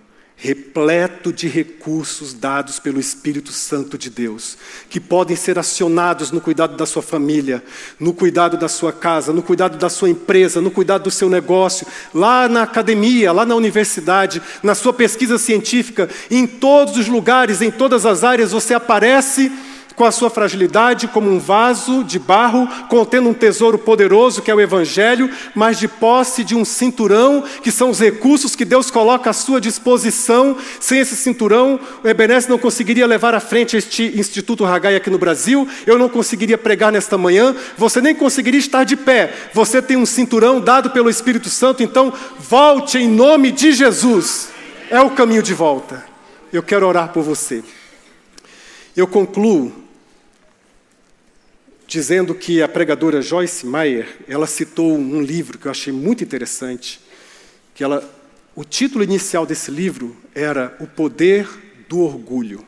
repleto 0.42 1.34
de 1.34 1.50
recursos 1.50 2.34
dados 2.34 2.80
pelo 2.80 2.98
Espírito 2.98 3.52
Santo 3.52 3.98
de 3.98 4.10
Deus, 4.10 4.58
que 4.90 4.98
podem 4.98 5.36
ser 5.36 5.60
acionados 5.60 6.32
no 6.32 6.40
cuidado 6.40 6.78
da 6.78 6.86
sua 6.86 7.02
família, 7.02 7.62
no 8.00 8.14
cuidado 8.14 8.56
da 8.56 8.70
sua 8.70 8.94
casa, 8.94 9.34
no 9.34 9.44
cuidado 9.44 9.78
da 9.78 9.90
sua 9.90 10.10
empresa, 10.10 10.62
no 10.62 10.72
cuidado 10.72 11.04
do 11.04 11.12
seu 11.12 11.30
negócio, 11.30 11.86
lá 12.14 12.48
na 12.48 12.64
academia, 12.64 13.34
lá 13.34 13.46
na 13.46 13.54
universidade, 13.54 14.42
na 14.64 14.74
sua 14.74 14.94
pesquisa 14.94 15.38
científica, 15.38 16.10
em 16.32 16.48
todos 16.48 16.96
os 16.96 17.10
lugares, 17.10 17.62
em 17.62 17.70
todas 17.70 18.06
as 18.06 18.24
áreas, 18.24 18.52
você 18.52 18.74
aparece 18.74 19.52
com 20.00 20.06
a 20.06 20.14
sua 20.14 20.30
fragilidade 20.30 21.10
como 21.10 21.30
um 21.30 21.40
vaso 21.40 22.06
de 22.06 22.18
barro 22.18 22.66
contendo 22.88 23.28
um 23.28 23.34
tesouro 23.34 23.78
poderoso 23.78 24.42
que 24.42 24.50
é 24.50 24.56
o 24.56 24.62
Evangelho, 24.62 25.30
mas 25.54 25.78
de 25.78 25.90
posse 25.90 26.42
de 26.42 26.56
um 26.56 26.64
cinturão, 26.64 27.44
que 27.62 27.70
são 27.70 27.90
os 27.90 28.00
recursos 28.00 28.56
que 28.56 28.64
Deus 28.64 28.90
coloca 28.90 29.30
à 29.30 29.34
sua 29.34 29.60
disposição. 29.60 30.56
Sem 30.80 31.00
esse 31.00 31.18
cinturão, 31.18 31.78
o 32.02 32.08
Ebenezer 32.08 32.50
não 32.50 32.58
conseguiria 32.58 33.06
levar 33.06 33.36
à 33.36 33.42
frente 33.42 33.76
este 33.76 34.18
Instituto 34.18 34.64
Hagai 34.64 34.96
aqui 34.96 35.10
no 35.10 35.18
Brasil, 35.18 35.68
eu 35.86 36.00
não 36.00 36.08
conseguiria 36.08 36.58
pregar 36.58 36.94
nesta 36.94 37.18
manhã, 37.18 37.54
você 37.78 38.00
nem 38.00 38.16
conseguiria 38.16 38.62
estar 38.62 38.86
de 38.86 38.96
pé. 38.96 39.34
Você 39.54 39.82
tem 39.82 39.98
um 39.98 40.06
cinturão 40.06 40.62
dado 40.62 40.92
pelo 40.92 41.10
Espírito 41.10 41.50
Santo, 41.50 41.84
então 41.84 42.14
volte 42.40 42.98
em 42.98 43.10
nome 43.10 43.52
de 43.52 43.74
Jesus. 43.74 44.48
É 44.90 45.02
o 45.02 45.10
caminho 45.10 45.44
de 45.44 45.54
volta. 45.54 46.06
Eu 46.54 46.64
quero 46.64 46.88
orar 46.88 47.10
por 47.10 47.22
você. 47.22 47.62
Eu 48.96 49.06
concluo 49.06 49.89
dizendo 51.90 52.36
que 52.36 52.62
a 52.62 52.68
pregadora 52.68 53.20
Joyce 53.20 53.66
Meyer, 53.66 54.08
ela 54.28 54.46
citou 54.46 54.96
um 54.96 55.20
livro 55.20 55.58
que 55.58 55.66
eu 55.66 55.72
achei 55.72 55.92
muito 55.92 56.24
interessante, 56.24 57.02
que 57.74 57.84
ela, 57.84 58.08
o 58.56 58.64
título 58.64 59.04
inicial 59.04 59.44
desse 59.44 59.72
livro 59.72 60.16
era 60.36 60.78
O 60.80 60.86
Poder 60.86 61.50
do 61.90 62.02
Orgulho. 62.02 62.64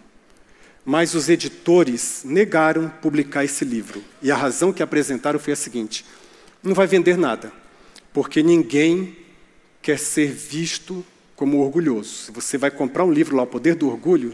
Mas 0.84 1.14
os 1.14 1.30
editores 1.30 2.24
negaram 2.26 2.90
publicar 2.90 3.46
esse 3.46 3.64
livro. 3.64 4.04
E 4.24 4.32
a 4.32 4.36
razão 4.36 4.74
que 4.74 4.82
apresentaram 4.82 5.38
foi 5.38 5.54
a 5.54 5.56
seguinte: 5.56 6.04
não 6.64 6.74
vai 6.74 6.88
vender 6.88 7.16
nada, 7.16 7.54
porque 8.12 8.42
ninguém 8.42 9.16
quer 9.84 10.00
ser 10.00 10.32
visto 10.32 11.06
como 11.36 11.60
orgulhoso. 11.60 12.10
Se 12.10 12.32
você 12.32 12.58
vai 12.58 12.72
comprar 12.72 13.06
um 13.06 13.12
livro 13.12 13.36
lá, 13.36 13.44
O 13.44 13.48
Poder 13.48 13.76
do 13.76 13.88
Orgulho, 13.88 14.34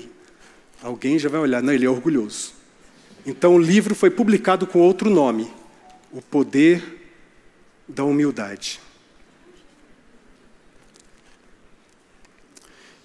alguém 0.82 1.20
já 1.20 1.28
vai 1.28 1.42
olhar, 1.42 1.62
não, 1.62 1.74
ele 1.74 1.86
é 1.86 1.90
orgulhoso. 1.90 2.57
Então 3.28 3.56
o 3.56 3.60
livro 3.60 3.94
foi 3.94 4.10
publicado 4.10 4.66
com 4.66 4.80
outro 4.80 5.10
nome: 5.10 5.52
O 6.14 6.22
Poder 6.22 6.82
da 7.86 8.06
Humildade. 8.06 8.80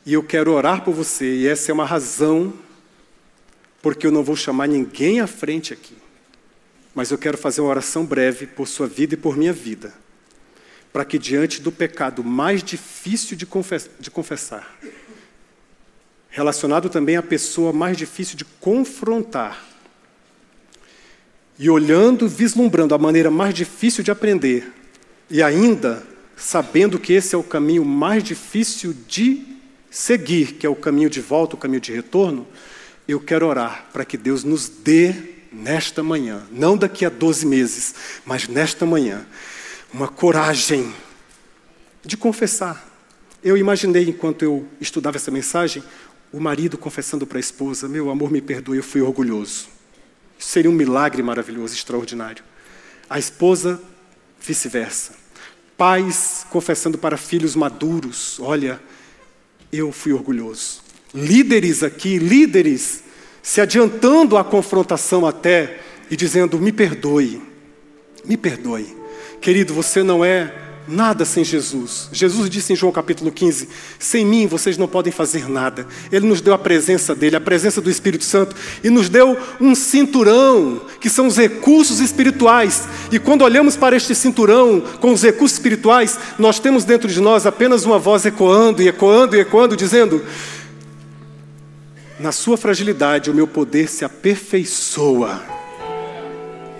E 0.07 0.13
eu 0.13 0.23
quero 0.23 0.53
orar 0.53 0.85
por 0.85 0.95
você, 0.95 1.39
e 1.39 1.49
essa 1.49 1.73
é 1.73 1.75
uma 1.75 1.85
razão 1.85 2.53
porque 3.81 4.07
eu 4.07 4.13
não 4.13 4.23
vou 4.23 4.37
chamar 4.37 4.69
ninguém 4.69 5.21
à 5.21 5.27
frente 5.27 5.73
aqui. 5.73 5.97
Mas 6.95 7.11
eu 7.11 7.19
quero 7.19 7.37
fazer 7.37 7.61
uma 7.61 7.71
oração 7.71 8.07
breve 8.07 8.47
por 8.47 8.69
sua 8.69 8.87
vida 8.87 9.15
e 9.15 9.17
por 9.17 9.37
minha 9.37 9.53
vida, 9.53 9.93
para 10.93 11.05
que 11.05 11.19
diante 11.19 11.61
do 11.61 11.73
pecado 11.73 12.23
mais 12.23 12.63
difícil 12.63 13.37
de, 13.37 13.45
de 13.99 14.11
confessar, 14.11 14.79
relacionado 16.31 16.89
também 16.89 17.17
à 17.17 17.23
pessoa 17.23 17.73
mais 17.73 17.97
difícil 17.97 18.37
de 18.37 18.45
confrontar, 18.45 19.72
e 21.63 21.71
olhando, 21.71 22.29
vislumbrando 22.29 22.93
a 22.93 22.99
maneira 22.99 23.31
mais 23.31 23.55
difícil 23.55 24.03
de 24.03 24.11
aprender, 24.11 24.73
e 25.31 25.41
ainda 25.41 26.03
sabendo 26.37 26.99
que 26.99 27.13
esse 27.13 27.37
é 27.37 27.39
o 27.39 27.43
caminho 27.45 27.85
mais 27.85 28.25
difícil 28.25 28.93
de 29.07 29.47
seguir, 29.89 30.55
que 30.55 30.67
é 30.67 30.69
o 30.69 30.75
caminho 30.75 31.09
de 31.09 31.21
volta, 31.21 31.55
o 31.55 31.59
caminho 31.59 31.81
de 31.81 31.93
retorno, 31.93 32.49
eu 33.07 33.21
quero 33.21 33.47
orar 33.47 33.87
para 33.93 34.05
que 34.05 34.17
Deus 34.17 34.43
nos 34.43 34.69
dê 34.69 35.15
nesta 35.53 36.03
manhã, 36.03 36.43
não 36.51 36.77
daqui 36.77 37.05
a 37.05 37.09
12 37.09 37.47
meses, 37.47 37.95
mas 38.27 38.49
nesta 38.49 38.85
manhã, 38.85 39.25
uma 39.95 40.09
coragem 40.09 40.93
de 42.05 42.17
confessar. 42.17 42.85
Eu 43.41 43.57
imaginei, 43.57 44.09
enquanto 44.09 44.43
eu 44.43 44.67
estudava 44.81 45.17
essa 45.17 45.31
mensagem, 45.31 45.81
o 46.33 46.41
marido 46.41 46.77
confessando 46.77 47.25
para 47.25 47.39
a 47.39 47.41
esposa: 47.41 47.87
Meu 47.87 48.11
amor, 48.11 48.33
me 48.33 48.41
perdoe, 48.41 48.79
eu 48.79 48.83
fui 48.83 49.01
orgulhoso. 49.01 49.69
Seria 50.43 50.69
um 50.69 50.75
milagre 50.75 51.23
maravilhoso, 51.23 51.73
extraordinário. 51.73 52.43
A 53.09 53.17
esposa, 53.17 53.81
vice-versa. 54.41 55.13
Pais 55.77 56.45
confessando 56.51 56.99
para 56.99 57.17
filhos 57.17 57.55
maduros: 57.55 58.39
Olha, 58.41 58.81
eu 59.73 59.93
fui 59.93 60.13
orgulhoso. 60.13 60.83
Líderes 61.15 61.85
aqui, 61.85 62.19
líderes, 62.19 63.05
se 63.41 63.61
adiantando 63.61 64.37
à 64.37 64.43
confrontação 64.43 65.25
até 65.25 65.81
e 66.11 66.17
dizendo: 66.17 66.59
Me 66.59 66.73
perdoe, 66.73 67.41
me 68.25 68.37
perdoe. 68.37 68.97
Querido, 69.41 69.73
você 69.73 70.03
não 70.03 70.25
é 70.25 70.53
Nada 70.87 71.25
sem 71.25 71.45
Jesus. 71.45 72.09
Jesus 72.11 72.51
disse 72.51 72.73
em 72.73 72.77
João 72.77 72.93
capítulo 72.93 73.31
15: 73.31 73.69
Sem 74.01 74.27
mim 74.27 74.49
vocês 74.49 74.77
não 74.77 74.89
podem 74.89 75.13
fazer 75.13 75.49
nada. 75.49 75.87
Ele 76.11 76.27
nos 76.27 76.41
deu 76.41 76.53
a 76.53 76.59
presença 76.59 77.15
dele, 77.15 77.37
a 77.37 77.41
presença 77.41 77.81
do 77.81 77.89
Espírito 77.89 78.25
Santo, 78.25 78.57
e 78.83 78.91
nos 78.91 79.09
deu 79.09 79.39
um 79.61 79.77
cinturão, 79.77 80.81
que 81.01 81.09
são 81.09 81.29
os 81.29 81.37
recursos 81.37 82.01
espirituais. 82.01 82.89
E 83.13 83.19
quando 83.21 83.43
olhamos 83.43 83.77
para 83.77 83.95
este 83.95 84.13
cinturão 84.13 84.81
com 85.01 85.13
os 85.13 85.23
recursos 85.23 85.57
espirituais, 85.57 86.19
nós 86.37 86.59
temos 86.59 86.85
dentro 86.85 87.09
de 87.09 87.21
nós 87.21 87.47
apenas 87.47 87.85
uma 87.85 87.99
voz 87.99 88.27
ecoando 88.27 88.83
e 88.83 88.89
ecoando 88.89 89.37
e 89.37 89.41
ecoando, 89.41 89.77
dizendo: 89.77 90.21
Na 92.19 92.33
sua 92.33 92.57
fragilidade 92.57 93.31
o 93.31 93.35
meu 93.35 93.47
poder 93.47 93.89
se 93.89 94.05
aperfeiçoa. 94.05 95.41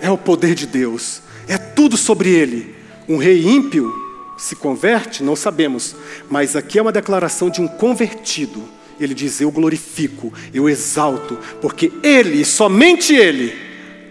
É 0.01 0.11
o 0.11 0.17
poder 0.17 0.55
de 0.55 0.67
Deus, 0.67 1.21
é 1.47 1.57
tudo 1.57 1.95
sobre 1.95 2.29
ele. 2.29 2.82
Um 3.07 3.17
rei 3.17 3.45
ímpio 3.45 3.93
se 4.37 4.55
converte? 4.55 5.23
Não 5.23 5.35
sabemos. 5.35 5.95
Mas 6.29 6.55
aqui 6.55 6.79
é 6.79 6.81
uma 6.81 6.91
declaração 6.91 7.49
de 7.49 7.61
um 7.61 7.67
convertido. 7.67 8.63
Ele 8.99 9.13
diz: 9.13 9.41
Eu 9.41 9.51
glorifico, 9.51 10.31
eu 10.53 10.69
exalto, 10.69 11.37
porque 11.61 11.91
Ele, 12.03 12.45
somente 12.45 13.13
Ele, 13.13 13.53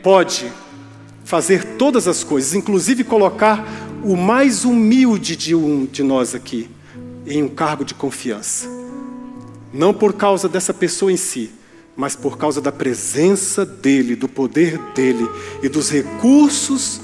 pode 0.02 0.50
fazer 1.24 1.64
todas 1.76 2.08
as 2.08 2.24
coisas, 2.24 2.54
inclusive 2.54 3.04
colocar 3.04 3.66
o 4.04 4.16
mais 4.16 4.64
humilde 4.64 5.36
de 5.36 5.54
um 5.54 5.86
de 5.86 6.02
nós 6.02 6.34
aqui 6.34 6.68
em 7.26 7.42
um 7.42 7.48
cargo 7.48 7.84
de 7.84 7.94
confiança. 7.94 8.68
Não 9.72 9.94
por 9.94 10.12
causa 10.12 10.48
dessa 10.48 10.74
pessoa 10.74 11.12
em 11.12 11.16
si, 11.16 11.50
mas 11.96 12.16
por 12.16 12.36
causa 12.36 12.60
da 12.60 12.72
presença 12.72 13.64
dele, 13.64 14.16
do 14.16 14.28
poder 14.28 14.78
dele 14.94 15.26
e 15.62 15.68
dos 15.68 15.90
recursos 15.90 17.00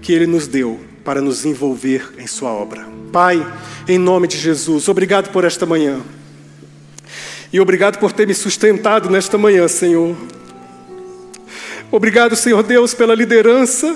que 0.00 0.12
ele 0.12 0.26
nos 0.26 0.46
deu 0.46 0.80
para 1.04 1.20
nos 1.20 1.44
envolver 1.44 2.12
em 2.18 2.26
Sua 2.26 2.50
obra. 2.50 2.86
Pai, 3.12 3.46
em 3.86 3.98
nome 3.98 4.26
de 4.26 4.38
Jesus, 4.38 4.88
obrigado 4.88 5.30
por 5.30 5.44
esta 5.44 5.66
manhã. 5.66 6.00
E 7.52 7.60
obrigado 7.60 7.98
por 7.98 8.10
ter 8.12 8.26
me 8.26 8.34
sustentado 8.34 9.10
nesta 9.10 9.38
manhã, 9.38 9.68
Senhor. 9.68 10.16
Obrigado, 11.90 12.34
Senhor 12.34 12.62
Deus, 12.62 12.94
pela 12.94 13.14
liderança 13.14 13.94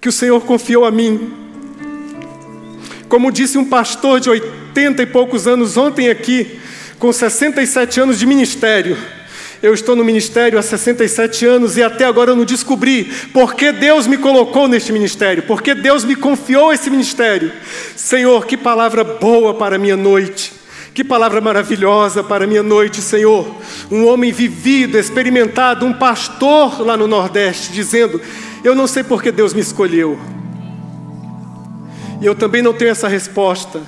que 0.00 0.08
o 0.08 0.12
Senhor 0.12 0.40
confiou 0.42 0.84
a 0.84 0.90
mim. 0.90 1.32
Como 3.08 3.32
disse 3.32 3.58
um 3.58 3.64
pastor 3.64 4.20
de 4.20 4.30
oitenta 4.30 5.02
e 5.02 5.06
poucos 5.06 5.46
anos 5.46 5.76
ontem 5.76 6.08
aqui, 6.08 6.58
com 6.98 7.12
67 7.12 8.00
anos 8.00 8.18
de 8.18 8.24
ministério, 8.24 8.96
eu 9.62 9.74
estou 9.74 9.96
no 9.96 10.04
ministério 10.04 10.58
há 10.58 10.62
67 10.62 11.44
anos 11.44 11.76
e 11.76 11.82
até 11.82 12.04
agora 12.04 12.30
eu 12.30 12.36
não 12.36 12.44
descobri 12.44 13.04
por 13.32 13.54
que 13.54 13.72
Deus 13.72 14.06
me 14.06 14.16
colocou 14.16 14.68
neste 14.68 14.92
ministério, 14.92 15.42
por 15.42 15.62
que 15.62 15.74
Deus 15.74 16.04
me 16.04 16.14
confiou 16.14 16.72
esse 16.72 16.88
ministério. 16.88 17.52
Senhor, 17.96 18.46
que 18.46 18.56
palavra 18.56 19.02
boa 19.02 19.54
para 19.54 19.76
a 19.76 19.78
minha 19.78 19.96
noite. 19.96 20.52
Que 20.94 21.04
palavra 21.04 21.40
maravilhosa 21.40 22.24
para 22.24 22.46
minha 22.46 22.62
noite, 22.62 23.00
Senhor. 23.00 23.48
Um 23.88 24.06
homem 24.06 24.32
vivido, 24.32 24.98
experimentado, 24.98 25.86
um 25.86 25.92
pastor 25.92 26.80
lá 26.80 26.96
no 26.96 27.06
Nordeste, 27.06 27.72
dizendo: 27.72 28.20
Eu 28.64 28.74
não 28.74 28.88
sei 28.88 29.04
por 29.04 29.22
que 29.22 29.30
Deus 29.30 29.54
me 29.54 29.60
escolheu. 29.60 30.18
E 32.20 32.26
eu 32.26 32.34
também 32.34 32.62
não 32.62 32.72
tenho 32.72 32.90
essa 32.90 33.06
resposta. 33.06 33.80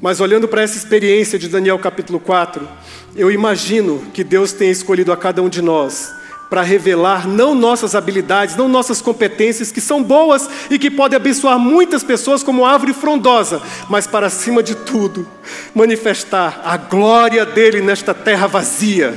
Mas 0.00 0.20
olhando 0.20 0.46
para 0.46 0.62
essa 0.62 0.76
experiência 0.76 1.38
de 1.38 1.48
Daniel 1.48 1.78
capítulo 1.78 2.20
4, 2.20 2.68
eu 3.16 3.30
imagino 3.30 4.04
que 4.12 4.22
Deus 4.22 4.52
tenha 4.52 4.70
escolhido 4.70 5.12
a 5.12 5.16
cada 5.16 5.42
um 5.42 5.48
de 5.48 5.62
nós 5.62 6.14
para 6.48 6.62
revelar 6.62 7.26
não 7.26 7.54
nossas 7.54 7.94
habilidades, 7.94 8.54
não 8.54 8.68
nossas 8.68 9.00
competências, 9.02 9.72
que 9.72 9.80
são 9.80 10.02
boas 10.02 10.48
e 10.70 10.78
que 10.78 10.90
podem 10.90 11.16
abençoar 11.16 11.58
muitas 11.58 12.04
pessoas 12.04 12.42
como 12.42 12.64
árvore 12.64 12.92
frondosa, 12.92 13.60
mas 13.88 14.06
para 14.06 14.28
acima 14.28 14.62
de 14.62 14.74
tudo, 14.74 15.26
manifestar 15.74 16.60
a 16.64 16.76
glória 16.76 17.44
dele 17.44 17.80
nesta 17.80 18.14
terra 18.14 18.46
vazia, 18.46 19.14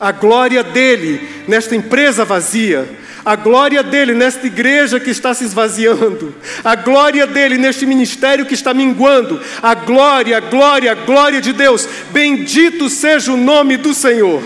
a 0.00 0.10
glória 0.10 0.64
dele 0.64 1.44
nesta 1.46 1.76
empresa 1.76 2.24
vazia, 2.24 2.88
a 3.26 3.34
glória 3.34 3.82
dele 3.82 4.14
nesta 4.14 4.46
igreja 4.46 5.00
que 5.00 5.10
está 5.10 5.34
se 5.34 5.42
esvaziando, 5.42 6.32
a 6.62 6.76
glória 6.76 7.26
dele 7.26 7.58
neste 7.58 7.84
ministério 7.84 8.46
que 8.46 8.54
está 8.54 8.72
minguando, 8.72 9.40
a 9.60 9.74
glória, 9.74 10.38
glória, 10.38 10.94
glória 10.94 11.40
de 11.40 11.52
Deus. 11.52 11.88
Bendito 12.12 12.88
seja 12.88 13.32
o 13.32 13.36
nome 13.36 13.76
do 13.76 13.92
Senhor. 13.92 14.40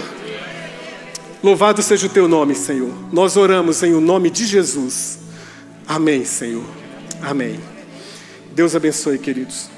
Louvado 1.42 1.82
seja 1.82 2.06
o 2.06 2.10
teu 2.10 2.26
nome, 2.26 2.54
Senhor. 2.54 2.90
Nós 3.12 3.36
oramos 3.36 3.82
em 3.82 3.92
o 3.92 4.00
nome 4.00 4.30
de 4.30 4.46
Jesus. 4.46 5.18
Amém, 5.86 6.24
Senhor. 6.24 6.64
Amém. 7.20 7.60
Deus 8.54 8.74
abençoe, 8.74 9.18
queridos. 9.18 9.68